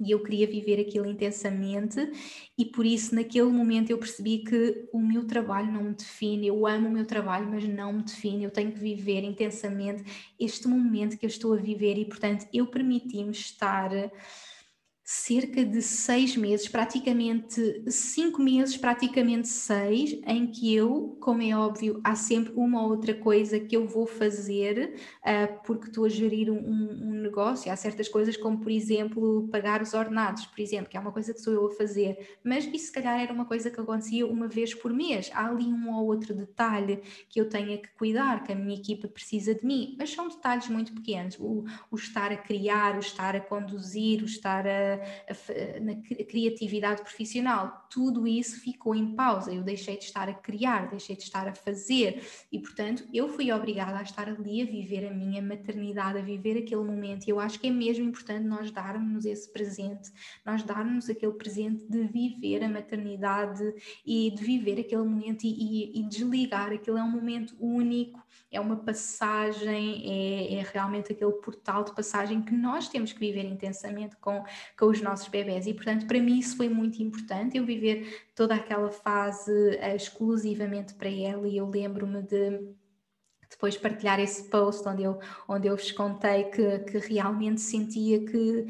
[0.00, 2.10] E eu queria viver aquilo intensamente.
[2.56, 6.66] E por isso naquele momento eu percebi que o meu trabalho não me define, eu
[6.66, 10.02] amo o meu trabalho, mas não me define, eu tenho que viver intensamente
[10.40, 11.98] este momento que eu estou a viver.
[11.98, 13.90] E portanto eu permiti-me estar
[15.12, 22.00] cerca de seis meses, praticamente cinco meses, praticamente seis, em que eu, como é óbvio,
[22.04, 26.48] há sempre uma ou outra coisa que eu vou fazer, uh, porque estou a gerir
[26.48, 27.72] um, um, negócio.
[27.72, 31.34] Há certas coisas, como por exemplo, pagar os ordenados, por exemplo, que é uma coisa
[31.34, 34.46] que sou eu a fazer, mas isso se calhar era uma coisa que acontecia uma
[34.46, 35.28] vez por mês.
[35.34, 39.08] Há ali um ou outro detalhe que eu tenha que cuidar, que a minha equipa
[39.08, 41.36] precisa de mim, mas são detalhes muito pequenos.
[41.40, 44.99] O, o estar a criar, o estar a conduzir, o estar a
[45.80, 49.52] na criatividade profissional, tudo isso ficou em pausa.
[49.52, 53.52] Eu deixei de estar a criar, deixei de estar a fazer e, portanto, eu fui
[53.52, 57.26] obrigada a estar ali a viver a minha maternidade, a viver aquele momento.
[57.26, 60.10] E eu acho que é mesmo importante nós darmos esse presente,
[60.44, 66.00] nós darmos aquele presente de viver a maternidade e de viver aquele momento e, e,
[66.00, 66.72] e desligar.
[66.72, 72.42] Aquilo é um momento único, é uma passagem, é, é realmente aquele portal de passagem
[72.42, 74.44] que nós temos que viver intensamente com,
[74.78, 78.54] com os nossos bebés e portanto para mim isso foi muito importante eu viver toda
[78.54, 82.74] aquela fase uh, exclusivamente para ela e eu lembro-me de
[83.48, 88.66] depois partilhar esse post onde eu, onde eu vos contei que, que realmente sentia que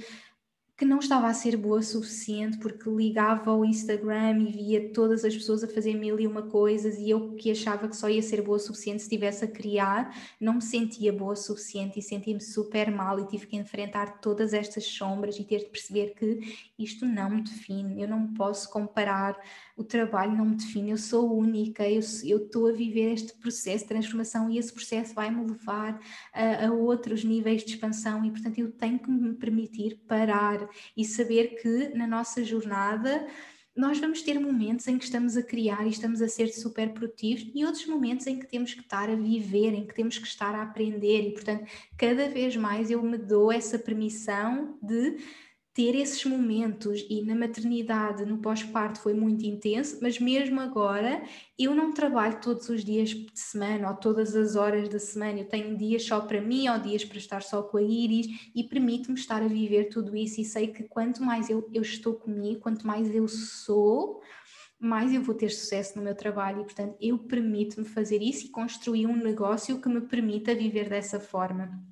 [0.80, 5.26] que não estava a ser boa o suficiente porque ligava ao Instagram e via todas
[5.26, 8.22] as pessoas a fazer mil e uma coisas e eu que achava que só ia
[8.22, 12.02] ser boa o suficiente se estivesse a criar, não me sentia boa o suficiente e
[12.02, 16.40] sentia-me super mal e tive que enfrentar todas estas sombras e ter de perceber que
[16.78, 19.38] isto não me define, eu não posso comparar
[19.80, 23.88] o trabalho não me define, eu sou única, eu estou a viver este processo de
[23.88, 25.98] transformação e esse processo vai-me levar
[26.34, 31.02] a, a, outros níveis de expansão e, portanto, eu tenho que me permitir parar e
[31.02, 33.26] saber que na nossa jornada
[33.74, 37.50] nós vamos ter momentos em que estamos a criar e estamos a ser super produtivos
[37.54, 40.54] e outros momentos em que temos que estar a viver, em que temos que estar
[40.54, 41.64] a aprender e, portanto,
[41.96, 45.16] cada vez mais eu me dou essa permissão de
[45.80, 51.22] ter esses momentos e na maternidade, no pós-parto foi muito intenso, mas mesmo agora
[51.58, 55.48] eu não trabalho todos os dias de semana ou todas as horas da semana, eu
[55.48, 59.18] tenho dias só para mim ou dias para estar só com a Iris e permite-me
[59.18, 62.86] estar a viver tudo isso e sei que quanto mais eu, eu estou comigo, quanto
[62.86, 64.20] mais eu sou,
[64.78, 68.50] mais eu vou ter sucesso no meu trabalho e portanto eu permito-me fazer isso e
[68.50, 71.82] construir um negócio que me permita viver dessa forma.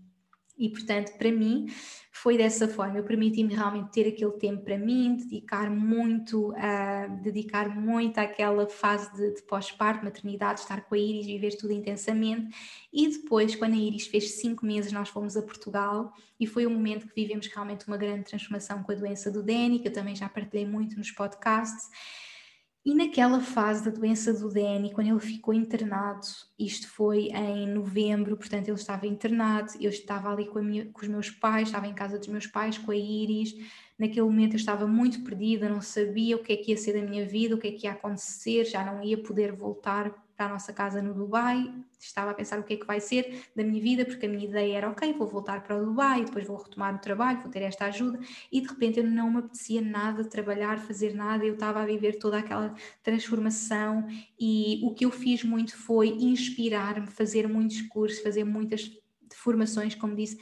[0.58, 1.68] E portanto, para mim,
[2.10, 2.98] foi dessa forma.
[2.98, 9.14] Eu permiti-me realmente ter aquele tempo para mim, dedicar muito, uh, dedicar muito àquela fase
[9.14, 12.54] de, de pós-parto, maternidade, estar com a Iris, viver tudo intensamente.
[12.92, 16.70] E depois, quando a Iris fez cinco meses, nós fomos a Portugal e foi um
[16.70, 20.16] momento que vivemos realmente uma grande transformação com a doença do Dani, que eu também
[20.16, 21.88] já partilhei muito nos podcasts.
[22.88, 26.26] E naquela fase da doença do Danny, quando ele ficou internado,
[26.58, 31.06] isto foi em novembro, portanto ele estava internado, eu estava ali com, minha, com, os
[31.06, 33.54] meus pais, estava em casa dos meus pais, com a Iris,
[33.98, 37.06] naquele momento eu estava muito perdida, não sabia o que é que ia ser da
[37.06, 40.50] minha vida, o que é que ia acontecer, já não ia poder voltar para a
[40.50, 43.82] nossa casa no Dubai, estava a pensar o que é que vai ser da minha
[43.82, 46.94] vida, porque a minha ideia era, ok, vou voltar para o Dubai, depois vou retomar
[46.94, 48.20] o trabalho, vou ter esta ajuda,
[48.52, 52.20] e de repente eu não me apetecia nada trabalhar, fazer nada, eu estava a viver
[52.20, 52.72] toda aquela
[53.02, 54.06] transformação
[54.38, 58.92] e o que eu fiz muito foi inspirar-me, fazer muitos cursos, fazer muitas
[59.34, 60.38] formações, como disse,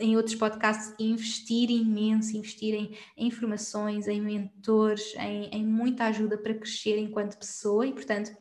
[0.00, 6.36] em outros podcasts, investir imenso, investir em, em informações, em mentores, em, em muita ajuda
[6.36, 8.36] para crescer enquanto pessoa e, portanto,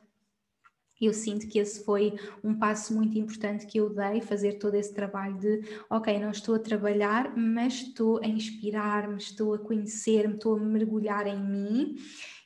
[1.02, 4.94] eu sinto que esse foi um passo muito importante que eu dei, fazer todo esse
[4.94, 10.56] trabalho de, ok, não estou a trabalhar, mas estou a inspirar-me, estou a conhecer-me, estou
[10.56, 11.96] a mergulhar em mim.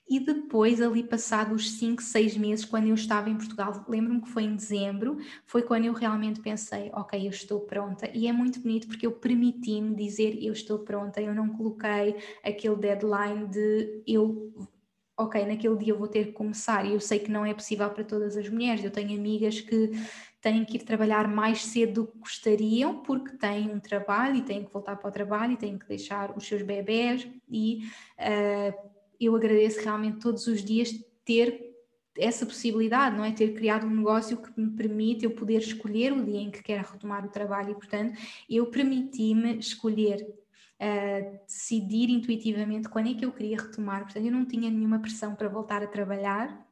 [0.10, 4.44] E depois, ali passados 5, 6 meses, quando eu estava em Portugal, lembro-me que foi
[4.44, 8.10] em dezembro, foi quando eu realmente pensei, ok, eu estou pronta.
[8.12, 12.76] E é muito bonito porque eu permiti-me dizer eu estou pronta, eu não coloquei aquele
[12.78, 14.52] deadline de eu
[15.20, 17.90] ok, naquele dia eu vou ter que começar e eu sei que não é possível
[17.90, 18.84] para todas as mulheres.
[18.84, 19.92] Eu tenho amigas que
[20.42, 24.64] têm que ir trabalhar mais cedo do que gostariam porque têm um trabalho e têm
[24.64, 27.84] que voltar para o trabalho e têm que deixar os seus bebés e
[28.18, 28.90] uh,
[29.20, 30.90] eu agradeço realmente todos os dias
[31.26, 31.70] ter
[32.18, 33.32] essa possibilidade, não é?
[33.32, 36.88] Ter criado um negócio que me permite eu poder escolher o dia em que quero
[36.90, 38.18] retomar o trabalho e, portanto,
[38.50, 40.26] eu permiti-me escolher
[41.46, 44.04] decidir intuitivamente quando é que eu queria retomar.
[44.04, 46.66] Portanto, eu não tinha nenhuma pressão para voltar a trabalhar.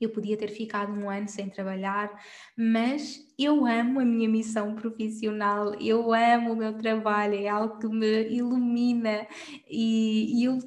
[0.00, 2.10] Eu podia ter ficado um ano sem trabalhar,
[2.54, 7.88] mas eu amo a minha missão profissional, eu amo o meu trabalho, é algo que
[7.88, 9.26] me ilumina
[9.66, 10.58] e, e eu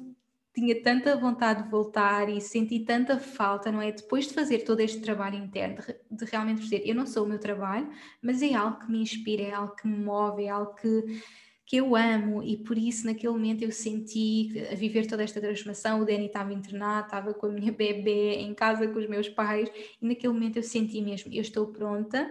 [0.52, 3.92] tinha tanta vontade de voltar e senti tanta falta, não é?
[3.92, 7.28] Depois de fazer todo este trabalho interno, de, de realmente dizer, eu não sou o
[7.28, 7.88] meu trabalho,
[8.20, 11.22] mas é algo que me inspira, é algo que me move, é algo que
[11.70, 16.00] que eu amo e por isso naquele momento eu senti a viver toda esta transformação.
[16.00, 19.70] O Danny estava internado, estava com a minha bebê em casa com os meus pais
[20.02, 22.28] e naquele momento eu senti mesmo, eu estou pronta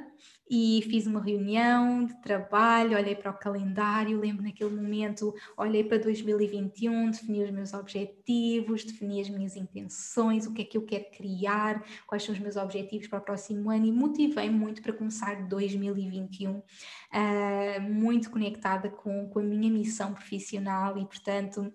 [0.50, 6.00] e fiz uma reunião de trabalho, olhei para o calendário, lembro naquele momento, olhei para
[6.00, 11.06] 2021, defini os meus objetivos, defini as minhas intenções, o que é que eu quero
[11.12, 15.48] criar, quais são os meus objetivos para o próximo ano e motivei muito para começar
[15.48, 16.64] 2021 uh,
[17.12, 21.72] ah, muito conectada com, com a minha missão profissional e, portanto,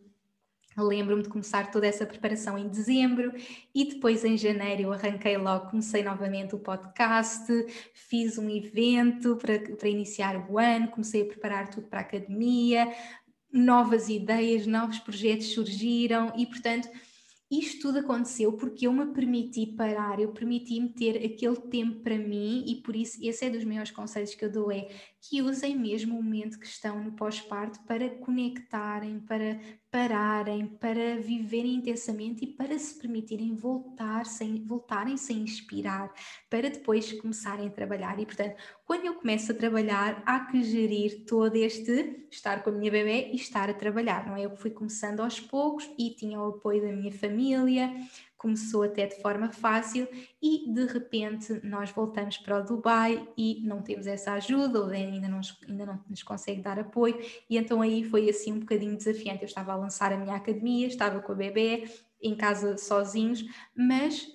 [0.77, 3.33] Lembro-me de começar toda essa preparação em dezembro
[3.75, 7.47] e depois em janeiro eu arranquei logo, comecei novamente o podcast,
[7.93, 12.93] fiz um evento para, para iniciar o ano, comecei a preparar tudo para a academia,
[13.53, 16.89] novas ideias, novos projetos surgiram e, portanto,
[17.51, 22.65] isto tudo aconteceu porque eu me permiti parar, eu permiti-me ter aquele tempo para mim
[22.67, 24.89] e por isso esse é dos maiores conselhos que eu dou é
[25.29, 29.59] que usem mesmo o momento que estão no pós-parto para conectarem, para
[29.91, 36.13] pararem, para viverem intensamente e para se permitirem voltar sem, voltarem sem inspirar,
[36.51, 38.19] para depois começarem a trabalhar.
[38.21, 42.73] E portanto, quando eu começo a trabalhar, há que gerir todo este estar com a
[42.73, 44.45] minha bebê e estar a trabalhar, não é?
[44.45, 47.91] Eu fui começando aos poucos e tinha o apoio da minha família,
[48.45, 50.07] começou até de forma fácil
[50.43, 54.97] e de repente nós voltamos para o Dubai e não temos essa ajuda, o Dan
[54.97, 57.19] ainda não, ainda não nos consegue dar apoio
[57.49, 59.41] e então aí foi assim um bocadinho desafiante.
[59.41, 61.85] Eu estava a lançar a minha academia, estava com a bebê
[62.21, 63.43] em casa sozinhos,
[63.75, 64.29] mas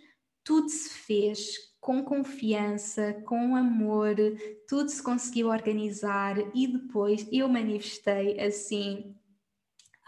[0.43, 4.15] tudo se fez com confiança, com amor,
[4.67, 9.15] tudo se conseguiu organizar e depois eu manifestei assim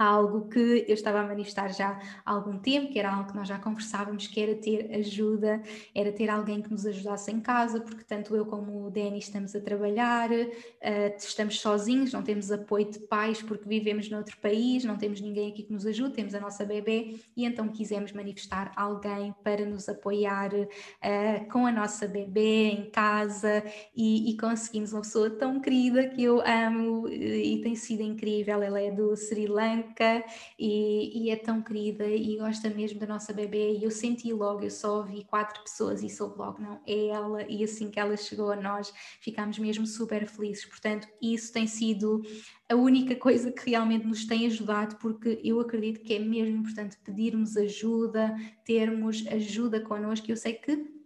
[0.04, 3.48] algo que eu estava a manifestar já há algum tempo, que era algo que nós
[3.48, 5.62] já conversávamos, que era ter ajuda,
[5.94, 9.56] era ter alguém que nos ajudasse em casa, porque tanto eu como o Danny estamos
[9.56, 14.98] a trabalhar, uh, estamos sozinhos, não temos apoio de pais porque vivemos noutro país, não
[14.98, 19.34] temos ninguém aqui que nos ajude, temos a nossa bebê e então quisemos manifestar alguém
[19.44, 23.64] para nos apoiar uh, com a nossa bebê em casa
[23.96, 24.94] e, e conseguimos.
[24.94, 29.48] Uma pessoa tão querida que eu amo e tem sido incrível, ela é do Sri
[29.48, 30.24] Lanka, branca
[30.58, 33.78] e, e, é tão querida e gosta mesmo da nossa bebê.
[33.78, 37.44] E eu senti logo, eu só ouvi quatro pessoas e soube logo, não, é ela.
[37.44, 40.66] E assim que ela chegou a nós, ficámos mesmo super felizes.
[40.66, 42.22] Portanto, isso tem sido
[42.70, 46.98] a única coisa que realmente nos tem ajudado, porque eu acredito que é mesmo importante
[47.04, 48.36] pedirmos ajuda,
[48.66, 50.30] termos ajuda connosco.
[50.30, 51.01] Eu sei que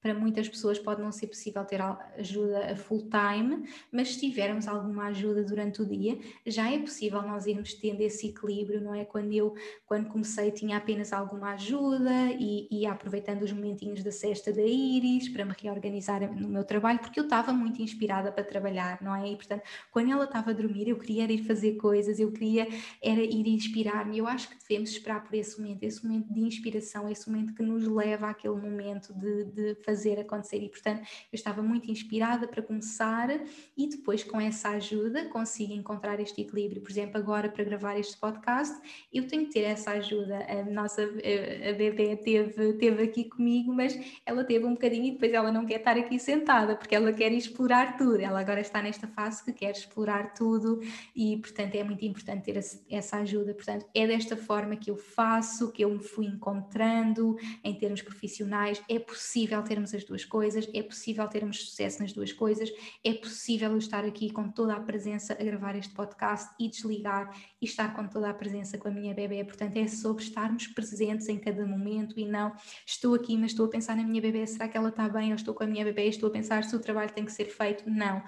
[0.00, 1.80] para muitas pessoas pode não ser possível ter
[2.18, 7.22] ajuda a full time, mas se tivermos alguma ajuda durante o dia, já é possível
[7.22, 9.04] nós irmos tendo esse equilíbrio, não é?
[9.04, 9.54] Quando eu,
[9.86, 15.28] quando comecei, tinha apenas alguma ajuda e ia aproveitando os momentinhos da cesta da Iris
[15.28, 19.28] para me reorganizar no meu trabalho, porque eu estava muito inspirada para trabalhar, não é?
[19.30, 22.66] E portanto, quando ela estava a dormir, eu queria ir fazer coisas, eu queria
[23.02, 24.18] era ir inspirar-me.
[24.18, 27.62] Eu acho que devemos esperar por esse momento, esse momento de inspiração, esse momento que
[27.62, 30.62] nos leva àquele momento de, de fazer acontecer.
[30.62, 33.28] E, portanto, eu estava muito inspirada para começar
[33.76, 36.80] e depois, com essa ajuda, consigo encontrar este equilíbrio.
[36.80, 38.80] Por exemplo, agora para gravar este podcast,
[39.12, 40.46] eu tenho que ter essa ajuda.
[40.48, 45.32] A nossa a bebê teve, teve aqui comigo, mas ela teve um bocadinho e depois
[45.32, 48.20] ela não quer estar aqui sentada, porque ela quer explorar tudo.
[48.20, 50.80] Ela agora está nesta fase que quer explorar tudo
[51.16, 53.54] e, portanto, é muito importante ter essa ajuda.
[53.54, 58.80] Portanto, é desta forma que eu faço, que eu me fui encontrando em termos profissionais.
[58.88, 62.70] É possível ter termos as duas coisas, é possível termos sucesso nas duas coisas,
[63.02, 67.34] é possível eu estar aqui com toda a presença a gravar este podcast e desligar
[67.60, 69.42] e estar com toda a presença com a minha bebê.
[69.44, 72.52] Portanto, é sobre estarmos presentes em cada momento e não
[72.86, 75.30] estou aqui, mas estou a pensar na minha bebê, será que ela está bem?
[75.30, 77.46] Eu estou com a minha bebê, estou a pensar se o trabalho tem que ser
[77.46, 77.88] feito.
[77.88, 78.22] Não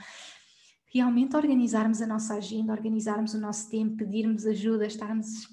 [0.95, 5.49] realmente organizarmos a nossa agenda, organizarmos o nosso tempo, pedirmos ajuda, estarmos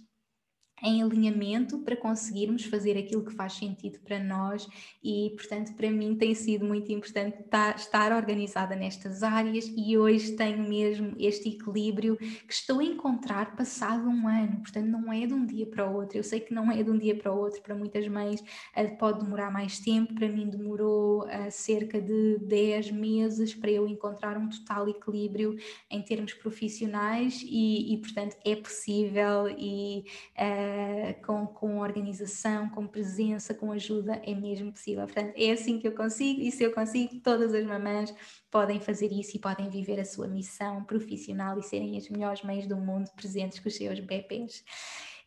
[0.83, 4.67] em alinhamento para conseguirmos fazer aquilo que faz sentido para nós
[5.03, 7.37] e, portanto, para mim tem sido muito importante
[7.75, 14.07] estar organizada nestas áreas e hoje tenho mesmo este equilíbrio que estou a encontrar passado
[14.07, 16.17] um ano, portanto, não é de um dia para o outro.
[16.17, 18.43] Eu sei que não é de um dia para o outro, para muitas mães
[18.75, 23.87] eh, pode demorar mais tempo, para mim demorou uh, cerca de 10 meses para eu
[23.87, 25.57] encontrar um total equilíbrio
[25.89, 30.05] em termos profissionais e, e portanto, é possível e.
[30.37, 35.05] Uh, uh, com, com organização, com presença, com ajuda, é mesmo possível.
[35.05, 38.13] Portanto, é assim que eu consigo, e se eu consigo, todas as mamães
[38.51, 42.67] podem fazer isso e podem viver a sua missão profissional e serem as melhores mães
[42.67, 44.63] do mundo presentes com os seus bebês.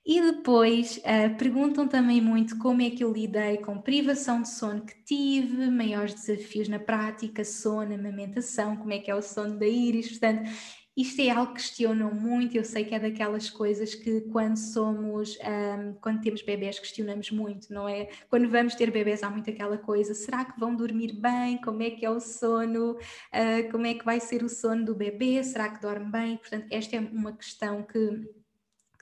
[0.04, 4.80] E depois uh, perguntam também muito como é que eu lidei com privação de sono
[4.80, 9.66] que tive, maiores desafios na prática, sono, amamentação, como é que é o sono da
[9.66, 10.08] Iris.
[10.08, 10.50] Portanto,
[10.96, 12.56] isto é algo que questionam muito.
[12.56, 17.72] Eu sei que é daquelas coisas que, quando somos, um, quando temos bebés, questionamos muito,
[17.72, 18.08] não é?
[18.28, 21.58] Quando vamos ter bebés, há muito aquela coisa: será que vão dormir bem?
[21.58, 22.92] Como é que é o sono?
[22.92, 25.42] Uh, como é que vai ser o sono do bebê?
[25.42, 26.36] Será que dorme bem?
[26.36, 28.41] Portanto, esta é uma questão que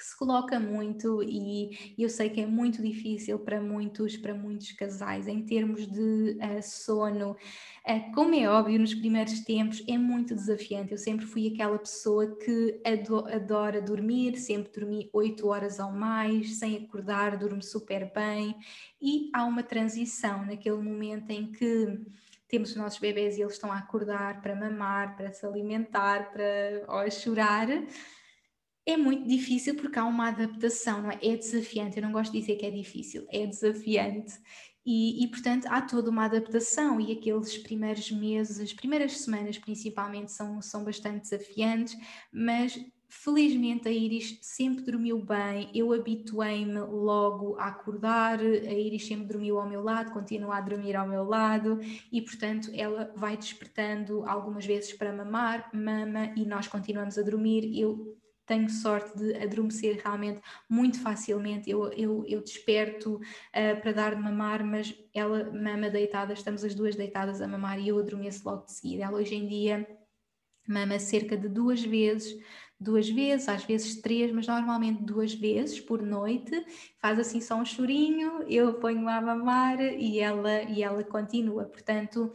[0.00, 4.72] que se coloca muito e eu sei que é muito difícil para muitos, para muitos
[4.72, 7.36] casais em termos de uh, sono.
[7.86, 10.92] Uh, como é óbvio, nos primeiros tempos é muito desafiante.
[10.92, 16.58] Eu sempre fui aquela pessoa que ado adora dormir, sempre dormi 8 horas ou mais,
[16.58, 18.56] sem acordar, durmo super bem.
[19.02, 22.00] E há uma transição naquele momento em que
[22.48, 26.86] temos os nossos bebês e eles estão a acordar para mamar, para se alimentar, para
[26.88, 27.68] ou a chorar
[28.90, 31.18] é muito difícil porque há uma adaptação, não é?
[31.22, 31.96] É desafiante.
[31.96, 34.34] Eu não gosto de dizer que é difícil, é desafiante.
[34.84, 40.32] E, e, portanto há toda uma adaptação e aqueles primeiros meses, as primeiras semanas principalmente
[40.32, 41.94] são, são bastante desafiantes,
[42.32, 49.26] mas felizmente a Iris sempre dormiu bem, eu habituei-me logo a acordar, a Iris sempre
[49.26, 51.78] dormiu ao meu lado, continua a dormir ao meu lado
[52.10, 57.78] e portanto ela vai despertando algumas vezes para mamar, mama e nós continuamos a dormir,
[57.78, 58.16] eu
[58.50, 61.70] tenho sorte de adormecer realmente muito facilmente.
[61.70, 66.74] Eu, eu, eu desperto uh, para dar de mamar, mas ela mama deitada, estamos as
[66.74, 69.04] duas deitadas a mamar e eu adormeço logo de seguida.
[69.04, 69.86] Ela hoje em dia
[70.66, 72.36] mama cerca de duas vezes
[72.80, 76.64] duas vezes, às vezes três, mas normalmente duas vezes por noite.
[76.98, 81.66] Faz assim só um chorinho, eu ponho-a a mamar e ela, e ela continua.
[81.66, 82.32] Portanto,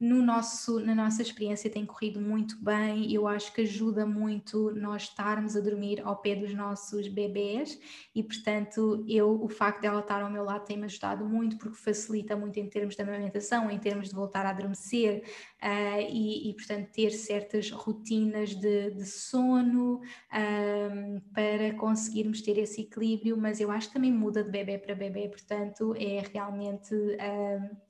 [0.00, 5.02] no nosso, na nossa experiência tem corrido muito bem, eu acho que ajuda muito nós
[5.02, 7.76] estarmos a dormir ao pé dos nossos bebés
[8.14, 12.36] e portanto eu, o facto dela estar ao meu lado tem-me ajudado muito porque facilita
[12.36, 15.24] muito em termos de amamentação, em termos de voltar a adormecer
[15.62, 20.00] uh, e, e, portanto ter certas rotinas de, de sono
[20.32, 24.94] um, para conseguirmos ter esse equilíbrio, mas eu acho que também muda de bebê para
[24.94, 26.94] bebê, portanto é realmente...
[26.94, 27.87] Um,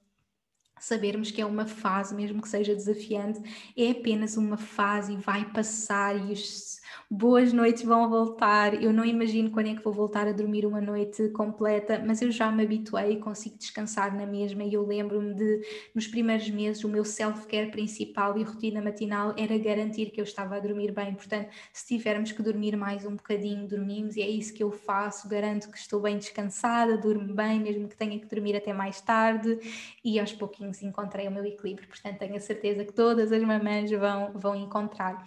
[0.81, 3.41] sabermos que é uma fase, mesmo que seja desafiante,
[3.77, 8.81] é apenas uma fase e vai passar e os boas noites vão voltar.
[8.83, 12.31] Eu não imagino quando é que vou voltar a dormir uma noite completa, mas eu
[12.31, 14.65] já me habituei e consigo descansar na mesma.
[14.65, 15.61] E eu lembro-me de,
[15.95, 20.57] nos primeiros meses, o meu self-care principal e rotina matinal era garantir que eu estava
[20.57, 21.15] a dormir bem.
[21.15, 25.29] Portanto, se tivermos que dormir mais um bocadinho, dormimos e é isso que eu faço.
[25.29, 29.59] Garanto que estou bem descansada, durmo bem, mesmo que tenha que dormir até mais tarde.
[30.05, 31.89] E aos pouquinhos encontrei o meu equilíbrio.
[31.89, 35.27] Portanto, tenho a certeza que todas as mamães vão, vão encontrar.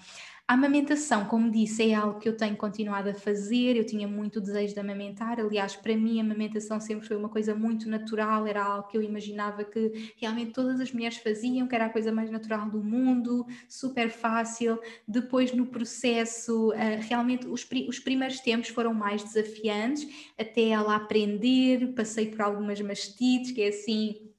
[0.52, 4.41] A amamentação, como disse, é algo que eu tenho continuado a fazer, eu tinha muito
[4.41, 8.62] desejo de amamentar, aliás, para mim a amamentação sempre foi uma coisa muito natural, era
[8.62, 12.30] algo que eu imaginava que realmente todas as mulheres faziam, que era a coisa mais
[12.30, 14.78] natural do mundo, super fácil.
[15.08, 20.06] Depois, no processo, eh, realmente os, os primeiros tempos foram mais desafiantes,
[20.38, 24.30] até ela aprender, passei por algumas mastites, que é assim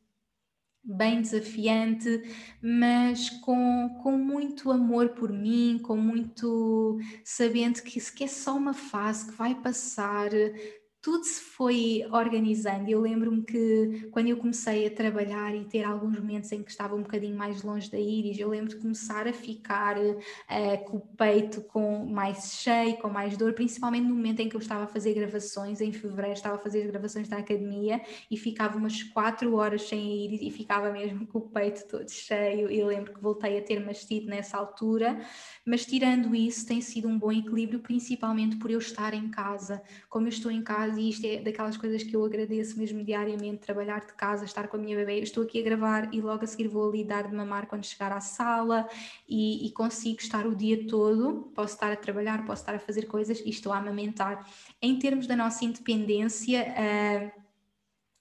[0.84, 2.22] bem desafiante,
[2.60, 8.56] mas com, com muito amor por mim, com muito sabendo que isso que é só
[8.56, 10.30] uma fase que vai passar,
[11.02, 12.88] tudo se foi organizando.
[12.88, 16.94] Eu lembro-me que quando eu comecei a trabalhar e ter alguns momentos em que estava
[16.94, 21.00] um bocadinho mais longe da Iris, eu lembro de começar a ficar uh, com o
[21.00, 24.86] peito com mais cheio, com mais dor, principalmente no momento em que eu estava a
[24.86, 28.00] fazer gravações, em fevereiro estava a fazer as gravações da academia
[28.30, 32.08] e ficava umas quatro horas sem a Iris e ficava mesmo com o peito todo
[32.08, 32.70] cheio.
[32.70, 35.20] Eu lembro que voltei a ter mastite nessa altura,
[35.66, 39.82] mas tirando isso, tem sido um bom equilíbrio, principalmente por eu estar em casa.
[40.08, 43.58] Como eu estou em casa, e isto é daquelas coisas que eu agradeço mesmo diariamente,
[43.58, 46.46] trabalhar de casa, estar com a minha bebê, estou aqui a gravar e logo a
[46.46, 48.88] seguir vou ali dar de mamar quando chegar à sala
[49.28, 53.06] e, e consigo estar o dia todo, posso estar a trabalhar, posso estar a fazer
[53.06, 54.46] coisas e estou a amamentar.
[54.80, 57.42] Em termos da nossa independência, uh,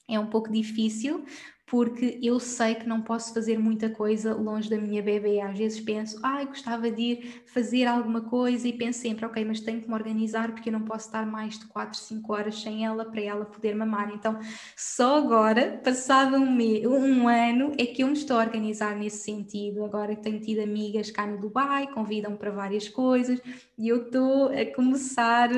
[0.07, 1.25] é um pouco difícil,
[1.71, 5.39] porque eu sei que não posso fazer muita coisa longe da minha bebê.
[5.39, 9.61] Às vezes penso, ai, gostava de ir fazer alguma coisa e penso sempre, ok, mas
[9.61, 12.85] tenho que me organizar porque eu não posso estar mais de 4, 5 horas sem
[12.85, 14.11] ela para ela poder mamar.
[14.13, 14.37] Então,
[14.75, 16.57] só agora, passado um,
[16.89, 19.85] um ano, é que eu me estou a organizar nesse sentido.
[19.85, 23.39] Agora tenho tido amigas cá no Dubai, convidam para várias coisas
[23.77, 25.49] e eu estou a começar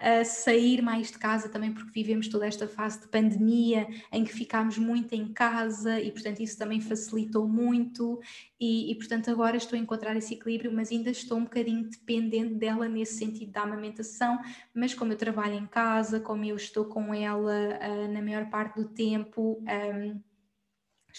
[0.00, 4.32] a sair mais de casa também porque vivemos toda esta fase de pandemia em que
[4.32, 8.20] ficámos muito em casa casa e, portanto, isso também facilitou muito.
[8.60, 12.54] E, e, portanto, agora estou a encontrar esse equilíbrio, mas ainda estou um bocadinho dependente
[12.54, 14.38] dela nesse sentido da amamentação.
[14.74, 18.76] Mas, como eu trabalho em casa, como eu estou com ela uh, na maior parte
[18.76, 19.62] do tempo.
[19.62, 20.27] Um,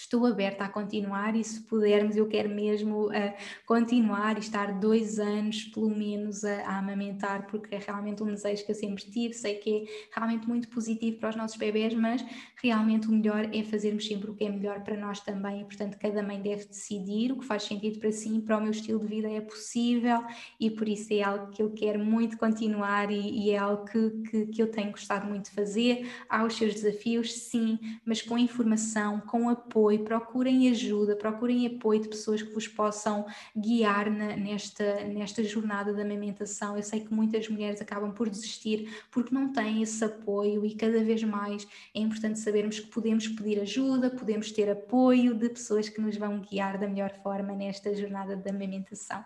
[0.02, 3.34] estou aberta a continuar e se pudermos eu quero mesmo uh,
[3.66, 8.66] continuar e estar dois anos pelo menos a, a, amamentar porque é realmente um desejo
[8.66, 12.26] que eu sempre tive, sei que é realmente muito positivo para os nossos bebés, mas
[12.62, 15.98] realmente o melhor é fazermos sempre o que é melhor para nós também e portanto
[16.00, 19.08] cada mãe deve decidir o que faz sentido para si, para o meu estilo de
[19.08, 20.24] vida é possível
[20.60, 24.10] e por isso é algo que eu quero muito continuar e, e é algo que,
[24.30, 28.38] que, que eu tenho gostado muito de fazer, há os seus desafios sim, mas com
[28.38, 33.26] informação, com apoio apoio, procurem ajuda, procurem apoio de pessoas que vos possam
[33.58, 36.78] guiar na, nesta, nesta jornada da amamentação.
[36.78, 41.04] Eu sei que muitas mulheres acabam por desistir porque não têm esse apoio e cada
[41.04, 46.00] vez mais é importante sabermos que podemos pedir ajuda, podemos ter apoio de pessoas que
[46.00, 49.24] nos vão guiar da melhor forma nesta jornada da amamentação.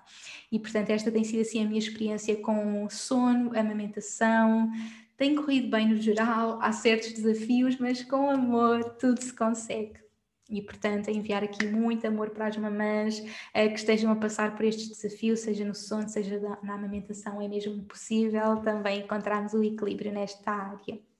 [0.51, 4.72] E portanto, esta tem sido assim a minha experiência com sono, amamentação,
[5.18, 10.03] tem corrido bem no geral, há certos desafios, mas com amor tudo se consegue
[10.50, 14.66] e, portanto, enviar aqui muito amor para as mamãs uh, que estejam a passar por
[14.66, 20.12] estes desafios, seja no sono, seja na amamentação, é mesmo possível também encontrarmos o equilíbrio
[20.12, 21.12] nesta área.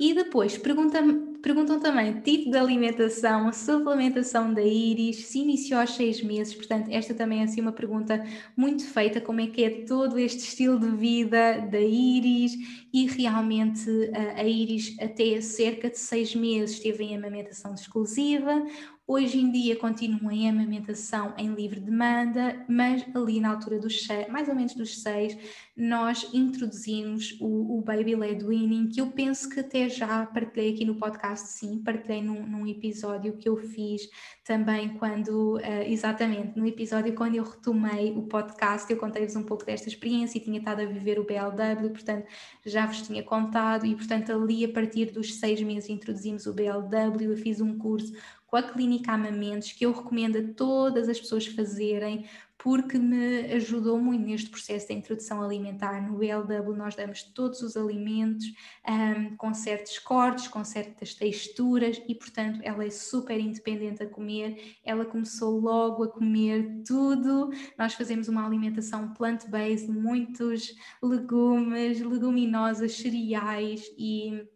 [0.00, 6.22] E depois perguntam, perguntam também tipo de alimentação, suplementação da íris, se iniciou aos seis
[6.22, 8.24] meses, portanto, esta também é assim uma pergunta
[8.56, 12.52] muito feita, como é que é todo este estilo de vida da íris
[12.92, 18.64] e realmente a, a íris até cerca de seis meses teve em amamentação exclusiva,
[19.10, 24.28] Hoje em dia continua em amamentação em livre demanda, mas ali na altura dos seis,
[24.28, 25.34] mais ou menos dos seis,
[25.74, 30.84] nós introduzimos o, o Baby Led Winning, que eu penso que até já partilhei aqui
[30.84, 34.02] no podcast, sim, partilhei num, num episódio que eu fiz
[34.44, 39.64] também quando, uh, exatamente, no episódio quando eu retomei o podcast, eu contei-vos um pouco
[39.64, 42.26] desta experiência e tinha estado a viver o BLW, portanto
[42.66, 47.22] já vos tinha contado e portanto ali a partir dos seis meses introduzimos o BLW,
[47.22, 48.12] eu fiz um curso
[48.48, 52.24] com a Clínica Amamentos, que eu recomendo a todas as pessoas fazerem,
[52.56, 56.00] porque me ajudou muito neste processo da introdução alimentar.
[56.00, 58.46] No BLW nós damos todos os alimentos
[58.88, 64.76] um, com certos cortes, com certas texturas e, portanto, ela é super independente a comer.
[64.82, 67.50] Ela começou logo a comer tudo.
[67.78, 74.48] Nós fazemos uma alimentação plant-based, muitos legumes, leguminosas, cereais e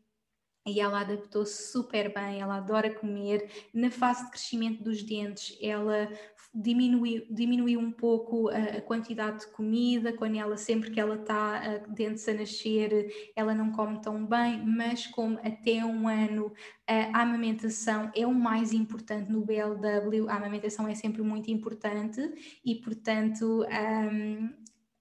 [0.66, 3.48] e ela adaptou-se super bem, ela adora comer.
[3.74, 6.08] Na fase de crescimento dos dentes, ela
[6.54, 11.78] diminuiu, diminuiu um pouco a, a quantidade de comida, quando ela, sempre que ela está
[11.88, 16.52] dentes a nascer, ela não come tão bem, mas como até um ano
[16.86, 22.20] a amamentação é o mais importante no BLW, a amamentação é sempre muito importante.
[22.64, 24.50] E, portanto, um,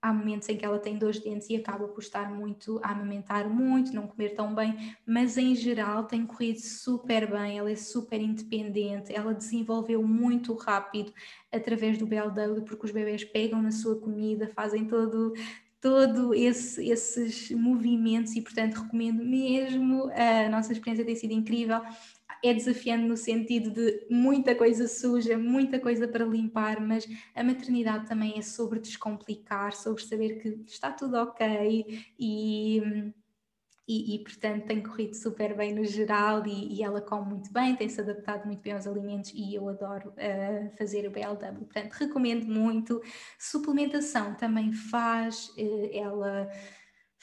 [0.01, 3.47] há momentos em que ela tem dois dentes e acaba por estar muito a amamentar
[3.47, 8.19] muito, não comer tão bem, mas em geral tem corrido super bem, ela é super
[8.19, 11.13] independente, ela desenvolveu muito rápido
[11.51, 15.33] através do BLW, porque os bebés pegam na sua comida, fazem todo
[15.81, 21.81] todo esse, esses movimentos e portanto recomendo mesmo a nossa experiência tem sido incrível
[22.43, 28.07] é desafiante no sentido de muita coisa suja, muita coisa para limpar, mas a maternidade
[28.07, 33.11] também é sobre descomplicar, sobre saber que está tudo ok e.
[33.87, 37.75] E, e, portanto tem corrido super bem no geral e, e, ela come muito bem,
[37.75, 41.91] tem se adaptado muito bem aos alimentos e eu adoro uh, fazer o BLW, portanto
[41.93, 43.01] recomendo muito.
[43.37, 46.47] Suplementação também faz, uh, ela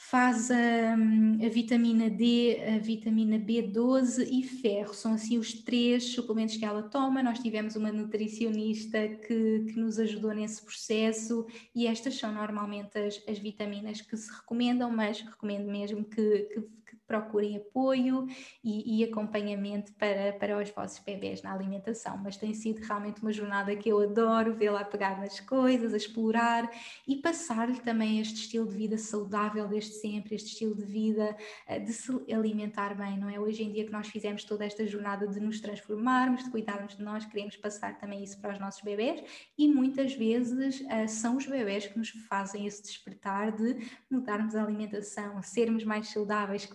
[0.01, 4.93] faz a, a, vitamina D, a vitamina B12 e ferro.
[4.93, 7.21] São assim os três suplementos que ela toma.
[7.21, 11.45] Nós tivemos uma nutricionista que, que nos ajudou nesse processo
[11.75, 16.61] e estas são normalmente as, as vitaminas que se recomendam, mas recomendo mesmo que, que,
[16.61, 18.27] que procurem apoio
[18.63, 22.15] e, e, acompanhamento para, para os vossos bebés na alimentação.
[22.23, 26.69] Mas tem sido realmente uma jornada que eu adoro, vê-la pegar nas coisas, a explorar
[27.07, 31.35] e passar-lhe também este estilo de vida saudável desde sempre, este estilo de vida
[31.65, 33.39] eh, de se alimentar bem, não é?
[33.39, 37.03] Hoje em dia que nós fizemos toda esta jornada de nos transformarmos, de cuidarmos de
[37.03, 39.23] nós, queremos passar também isso para os nossos bebés
[39.57, 43.77] e muitas vezes uh, são os bebés que nos fazem esse despertar de
[44.11, 46.65] mudarmos a alimentação, sermos mais saudáveis,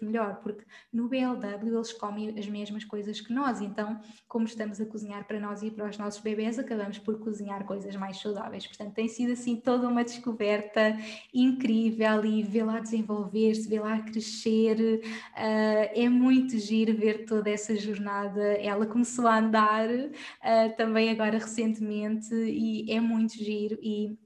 [0.00, 4.86] melhor, porque no BLW eles comem as mesmas coisas que nós, então, como estamos a
[4.86, 8.66] cozinhar para nós e para os nossos bebés, acabamos por cozinhar coisas mais saudáveis.
[8.66, 10.96] Portanto, tem sido assim toda uma descoberta
[11.32, 15.00] incrível e vê-la desenvolver-se, vê-la crescer.
[15.36, 18.42] Uh, é muito giro ver toda essa jornada.
[18.54, 24.18] Ela começou a andar uh, também agora recentemente e é muito giro e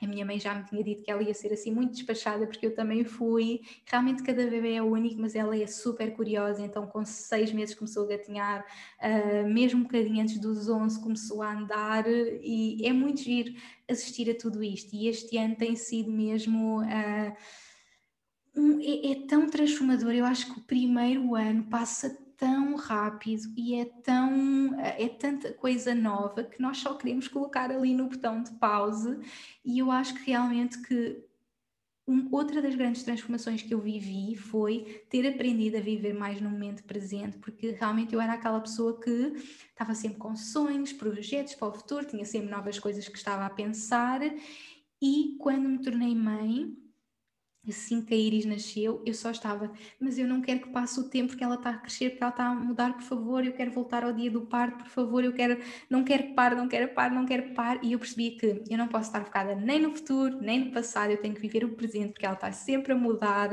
[0.00, 2.66] a minha mãe já me tinha dito que ela ia ser assim muito despachada, porque
[2.66, 3.60] eu também fui.
[3.84, 8.04] Realmente cada bebê é único, mas ela é super curiosa, então com seis meses começou
[8.04, 8.64] a gatinhar,
[9.00, 13.52] uh, mesmo um bocadinho antes dos 11 começou a andar, e é muito giro
[13.88, 14.94] assistir a tudo isto.
[14.94, 16.82] E este ano tem sido mesmo.
[16.82, 17.32] Uh,
[18.56, 23.74] um, é, é tão transformador, eu acho que o primeiro ano passa tão rápido e
[23.74, 28.52] é tão é tanta coisa nova que nós só queremos colocar ali no botão de
[28.52, 29.18] pause.
[29.64, 31.28] E eu acho que realmente que
[32.06, 36.48] um, outra das grandes transformações que eu vivi foi ter aprendido a viver mais no
[36.48, 39.34] momento presente, porque realmente eu era aquela pessoa que
[39.68, 43.50] estava sempre com sonhos, projetos para o futuro, tinha sempre novas coisas que estava a
[43.50, 44.20] pensar,
[45.02, 46.74] e quando me tornei mãe,
[47.70, 51.08] assim que a Iris nasceu, eu só estava, mas eu não quero que passe o
[51.08, 53.70] tempo porque ela está a crescer, porque ela está a mudar, por favor, eu quero
[53.70, 55.58] voltar ao dia do parto, por favor, eu quero,
[55.88, 58.78] não quero que pare, não quero pare, não quero pare, e eu percebi que eu
[58.78, 61.74] não posso estar focada nem no futuro, nem no passado, eu tenho que viver o
[61.74, 63.50] presente, porque ela está sempre a mudar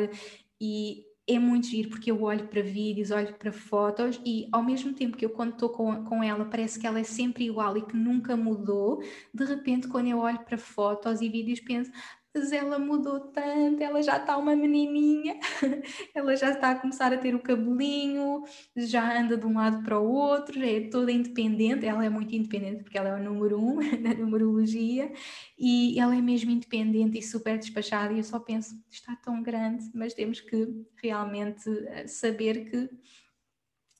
[0.59, 4.93] e é muito giro porque eu olho para vídeos, olho para fotos e ao mesmo
[4.93, 7.81] tempo que eu quando estou com, com ela parece que ela é sempre igual e
[7.81, 9.01] que nunca mudou,
[9.33, 11.91] de repente quando eu olho para fotos e vídeos penso,
[12.35, 15.39] mas ela mudou tanto, ela já está uma menininha,
[16.13, 18.43] ela já está a começar a ter o cabelinho,
[18.75, 22.83] já anda de um lado para o outro, é toda independente, ela é muito independente
[22.83, 25.11] porque ela é o número um na numerologia
[25.57, 29.89] e ela é mesmo independente e super despachada e eu só penso, está tão grande,
[29.93, 30.67] mas temos que
[31.01, 32.89] realmente eh, saber que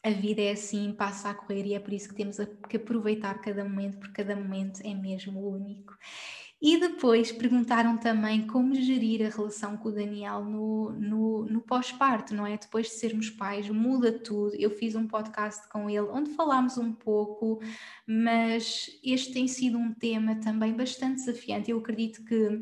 [0.03, 2.37] a vida é assim, passa a correr e é por isso que temos
[2.69, 5.97] que aproveitar cada momento, porque cada momento é mesmo único.
[6.61, 12.33] E depois perguntaram também como gerir a relação com o Daniel no, no, no pós-parto,
[12.33, 12.57] não é?
[12.57, 14.55] Depois de sermos pais, muda tudo.
[14.55, 17.61] Eu fiz um podcast com ele onde falámos um pouco,
[18.07, 21.69] mas este tem sido um tema também bastante desafiante.
[21.69, 22.61] Eu acredito que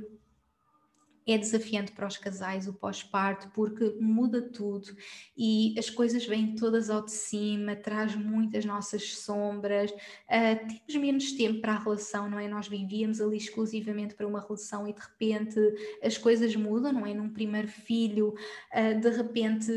[1.28, 4.96] é desafiante para os casais o pós-parto porque muda tudo
[5.38, 11.32] e as coisas vêm todas ao de cima, traz muitas nossas sombras, uh, temos menos
[11.34, 12.48] tempo para a relação, não é?
[12.48, 15.60] Nós vivíamos ali exclusivamente para uma relação e de repente
[16.02, 17.14] as coisas mudam, não é?
[17.14, 18.34] Num primeiro filho,
[18.74, 19.72] uh, de repente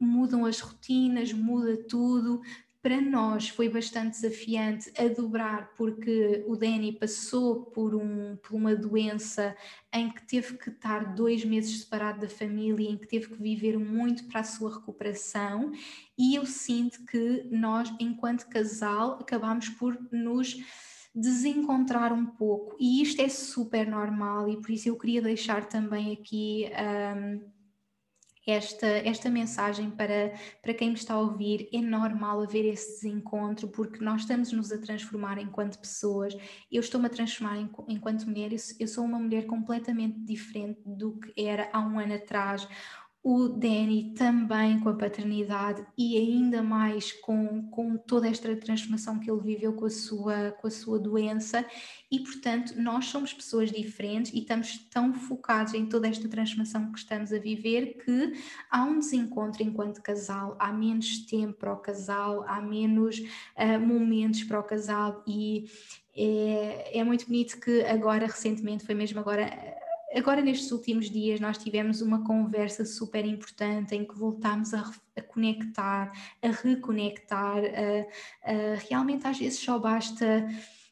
[0.00, 2.40] mudam as rotinas, muda tudo,
[2.80, 8.74] para nós foi bastante desafiante a dobrar, porque o Danny passou por, um, por uma
[8.76, 9.56] doença
[9.92, 13.78] em que teve que estar dois meses separado da família, em que teve que viver
[13.78, 15.72] muito para a sua recuperação,
[16.16, 20.56] e eu sinto que nós, enquanto casal, acabamos por nos
[21.12, 26.12] desencontrar um pouco, e isto é super normal, e por isso eu queria deixar também
[26.12, 26.70] aqui.
[27.16, 27.57] Um,
[28.48, 30.32] esta, esta mensagem para,
[30.62, 31.68] para quem me está a ouvir.
[31.72, 36.34] É normal haver esse desencontro, porque nós estamos-nos a transformar enquanto pessoas.
[36.72, 41.68] Eu estou-me a transformar enquanto mulher, eu sou uma mulher completamente diferente do que era
[41.72, 42.66] há um ano atrás
[43.30, 49.30] o Danny também com a paternidade e ainda mais com, com toda esta transformação que
[49.30, 51.62] ele viveu com a, sua, com a sua doença.
[52.10, 57.00] E portanto nós somos pessoas diferentes e estamos tão focados em toda esta transformação que
[57.00, 58.32] estamos a viver que
[58.70, 64.42] há um desencontro enquanto casal, há menos tempo para o casal, há menos uh, momentos
[64.44, 65.66] para o casal e
[66.16, 69.77] é, é muito bonito que agora recentemente, foi mesmo agora
[70.14, 75.22] Agora, nestes últimos dias, nós tivemos uma conversa super importante em que voltámos a, a
[75.22, 76.10] conectar,
[76.42, 77.58] a reconectar.
[77.58, 80.48] A, a, realmente, às vezes, só basta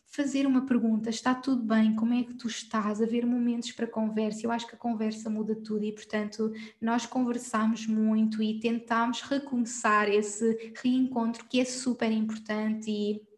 [0.07, 1.95] fazer uma pergunta: está tudo bem?
[1.95, 3.01] Como é que tu estás?
[3.01, 4.45] Haver momentos para conversa.
[4.45, 10.11] Eu acho que a conversa muda tudo e, portanto, nós conversamos muito e tentámos recomeçar
[10.11, 13.36] esse reencontro que é super importante e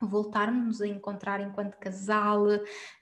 [0.00, 2.46] voltarmos a encontrar enquanto casal,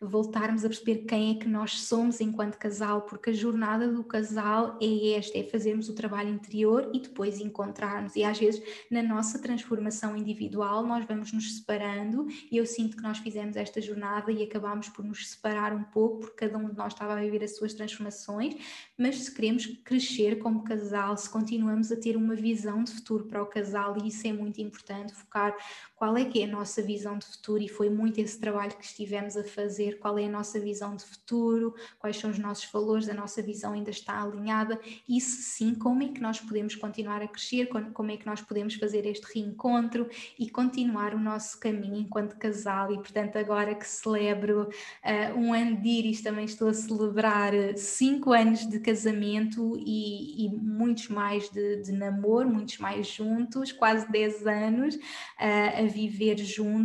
[0.00, 4.78] voltarmos a perceber quem é que nós somos enquanto casal, porque a jornada do casal
[4.80, 8.16] é esta, é fazermos o trabalho interior e depois encontrarmos.
[8.16, 13.02] E às vezes na nossa transformação individual nós vamos nos separando e eu sinto que
[13.02, 16.76] nós fizemos esta jornada e acabámos por nos separar um pouco, porque cada um de
[16.76, 18.54] nós estava a viver as suas transformações,
[18.96, 23.42] mas se queremos crescer como casal, se continuamos a ter uma visão de futuro para
[23.42, 25.54] o casal, e isso é muito importante, focar
[25.94, 28.84] qual é que é a nossa visão de futuro e foi muito esse trabalho que
[28.84, 33.08] estivemos a fazer, qual é a nossa visão de futuro, quais são os nossos valores,
[33.08, 37.28] a nossa visão ainda está alinhada, isso sim, como é que nós podemos continuar a
[37.28, 40.08] crescer, como é que nós podemos fazer este reencontro
[40.38, 42.92] e continuar o nosso caminho enquanto casal?
[42.92, 48.32] E portanto agora que celebro uh, um ano de Iris, também estou a celebrar cinco
[48.32, 54.46] anos de casamento e, e muitos mais de, de, namoro, muitos mais juntos, quase 10
[54.46, 56.75] anos uh, a viver juntos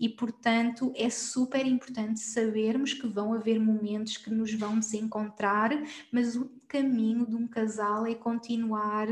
[0.00, 5.70] e, portanto, é super importante sabermos que vão haver momentos que nos vão desencontrar,
[6.10, 9.06] mas o caminho de um casal é continuar,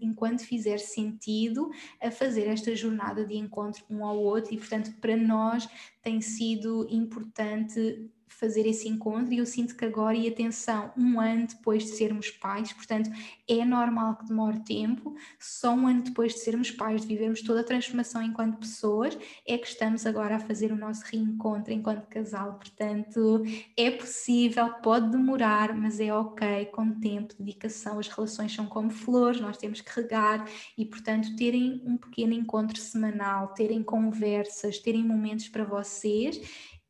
[0.00, 5.16] enquanto fizer sentido, a fazer esta jornada de encontro um ao outro, e, portanto, para
[5.16, 5.68] nós
[6.02, 8.10] tem sido importante
[8.42, 12.28] fazer esse encontro e eu sinto que agora, e atenção, um ano depois de sermos
[12.28, 13.08] pais, portanto,
[13.48, 17.60] é normal que demore tempo, só um ano depois de sermos pais, de vivermos toda
[17.60, 19.16] a transformação enquanto pessoas,
[19.46, 22.54] é que estamos agora a fazer o nosso reencontro enquanto casal.
[22.54, 23.44] Portanto,
[23.76, 29.40] é possível, pode demorar, mas é ok, com tempo, dedicação, as relações são como flores,
[29.40, 35.48] nós temos que regar e, portanto, terem um pequeno encontro semanal, terem conversas, terem momentos
[35.48, 36.40] para vocês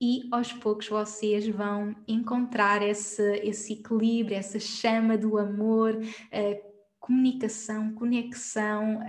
[0.02, 5.96] e aos poucos vocês vão encontrar esse, esse equilíbrio, essa chama do amor,
[6.98, 9.00] comunicação, conexão.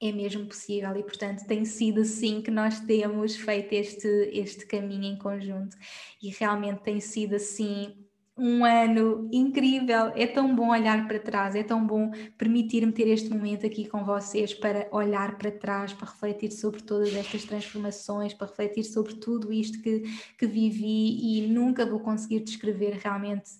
[0.00, 5.04] É mesmo possível e portanto tem sido assim que nós temos feito este, este caminho
[5.04, 5.76] em conjunto
[6.22, 8.05] e realmente tem sido assim
[8.36, 10.12] um ano incrível.
[10.14, 14.04] É tão bom olhar para trás, é tão bom permitir-me ter este momento aqui com
[14.04, 19.52] vocês para olhar para trás, para refletir sobre todas estas transformações, para refletir sobre tudo
[19.52, 20.02] isto que,
[20.36, 23.52] que vivi e nunca vou conseguir descrever realmente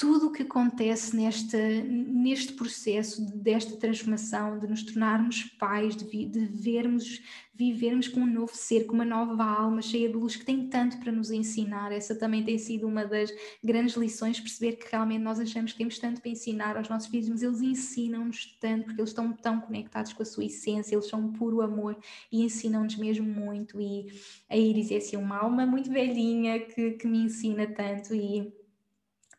[0.00, 6.46] tudo o que acontece neste, neste processo desta transformação, de nos tornarmos pais, de, de
[6.46, 7.20] vermos,
[7.54, 10.96] vivermos com um novo ser, com uma nova alma cheia de luz que tem tanto
[11.00, 11.92] para nos ensinar.
[11.92, 13.30] Essa também tem sido uma das
[13.62, 17.28] grandes lições, perceber que realmente nós achamos que temos tanto para ensinar aos nossos filhos,
[17.28, 21.20] mas eles ensinam-nos tanto porque eles estão tão conectados com a sua essência, eles são
[21.20, 21.94] um puro amor
[22.32, 23.78] e ensinam-nos mesmo muito.
[23.78, 24.06] E
[24.48, 28.59] a Iris é assim uma alma muito velhinha que, que me ensina tanto e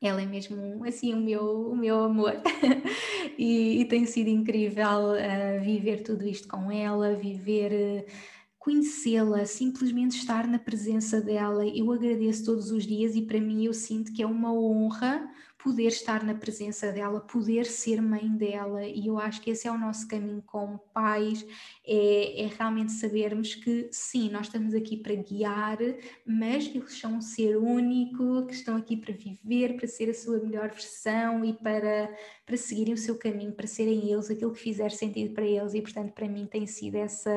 [0.02, 2.34] ela é mesmo assim o meu, o meu amor
[3.38, 8.12] e, e, tem sido incrível uh, viver tudo isto com ela, viver, uh,
[8.58, 11.66] conhecê-la, simplesmente estar na presença dela.
[11.68, 15.30] Eu agradeço todos os dias e para mim eu sinto que é uma honra
[15.64, 19.72] poder estar na presença dela, poder ser mãe dela, e eu acho que esse é
[19.72, 21.45] o nosso caminho como pais,
[21.86, 25.78] é, é, realmente sabermos que sim, nós estamos aqui para guiar,
[26.26, 30.39] mas eles são um ser único, que estão aqui para viver, para ser a sua
[30.39, 32.16] melhor versão e para,
[32.52, 35.82] para seguirem o seu caminho, para serem eles aquilo que fizer sentido para eles, e
[35.82, 37.32] portanto para mim tem sido essa,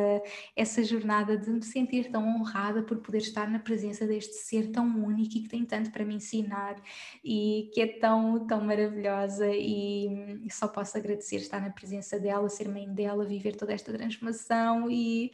[0.56, 4.84] essa jornada de me sentir tão honrada por poder estar na presença deste ser tão
[5.04, 6.82] único e que tem tanto para me ensinar
[7.24, 9.46] e que é tão tão, maravilhosa.
[9.48, 10.08] E,
[10.44, 14.90] e só posso agradecer estar na presença dela, ser mãe dela, viver toda esta transformação
[14.90, 15.30] e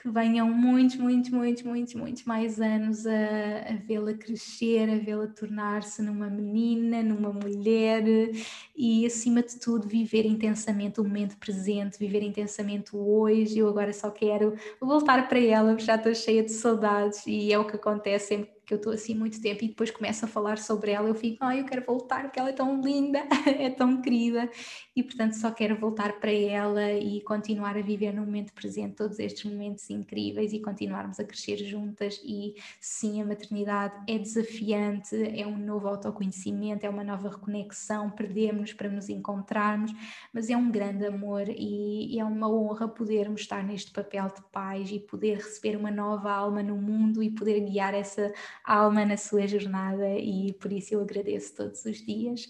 [0.00, 5.26] que venham muitos, muitos, muitos, muitos, muitos mais anos a, a vê-la crescer, a vê-la
[5.26, 8.02] tornar-se numa menina, numa mulher
[8.74, 13.58] e, acima de tudo, viver intensamente o momento presente, viver intensamente o hoje.
[13.58, 17.66] Eu agora só quero voltar para ela, já estou cheia de saudades e é o
[17.66, 20.92] que acontece sempre que eu estou assim muito tempo e depois começo a falar sobre
[20.92, 23.18] ela, eu fico, ai, eu quero voltar porque ela é tão linda,
[23.58, 24.48] é tão querida
[25.00, 29.18] e portanto só quero voltar para ela e continuar a viver no momento presente todos
[29.18, 35.46] estes momentos incríveis e continuarmos a crescer juntas e sim, a maternidade é desafiante, é
[35.46, 39.90] um novo autoconhecimento, é uma nova reconexão, perdemos para nos encontrarmos,
[40.32, 44.42] mas é um grande amor e, e é uma honra podermos estar neste papel de
[44.52, 48.32] pais e poder receber uma nova alma no mundo e poder guiar essa
[48.62, 52.46] alma na sua jornada e por isso eu agradeço todos os dias.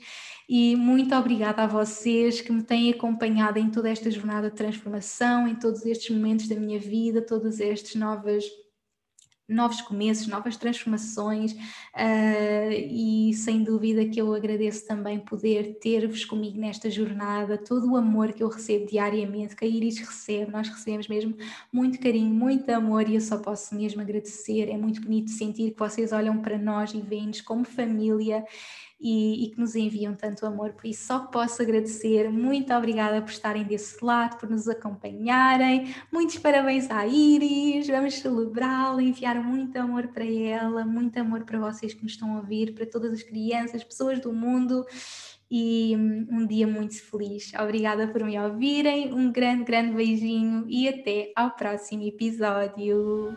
[0.52, 5.46] E muito obrigada a vocês que me têm acompanhado em toda esta jornada de transformação,
[5.46, 8.44] em todos estes momentos da minha vida, todas estas novas
[9.48, 11.52] novos começos, novas transformações.
[11.52, 17.96] Uh, e sem dúvida que eu agradeço também poder ter-vos comigo nesta jornada, todo o
[17.96, 21.36] amor que eu recebo diariamente, que a Iris recebe, nós recebemos mesmo
[21.72, 25.78] muito carinho, muito amor e eu só posso mesmo agradecer, é muito bonito sentir que
[25.78, 28.44] vocês olham para nós e veem-nos como família
[29.00, 30.72] e, e, que nos enviam tanto amor.
[30.72, 32.30] Por isso, só posso agradecer.
[32.30, 35.94] Muito obrigada por estarem desse lado, por nos acompanharem.
[36.12, 37.88] Muitos parabéns à Iris.
[37.88, 42.40] Vamos celebrá-la, enviar muito amor para ela, muito amor para vocês que nos estão a
[42.40, 44.84] ouvir, para todas as crianças, pessoas do mundo.
[45.50, 47.52] E hum, um dia muito feliz.
[47.58, 49.12] Obrigada por me ouvirem.
[49.12, 53.36] Um grande, grande beijinho e até ao próximo episódio.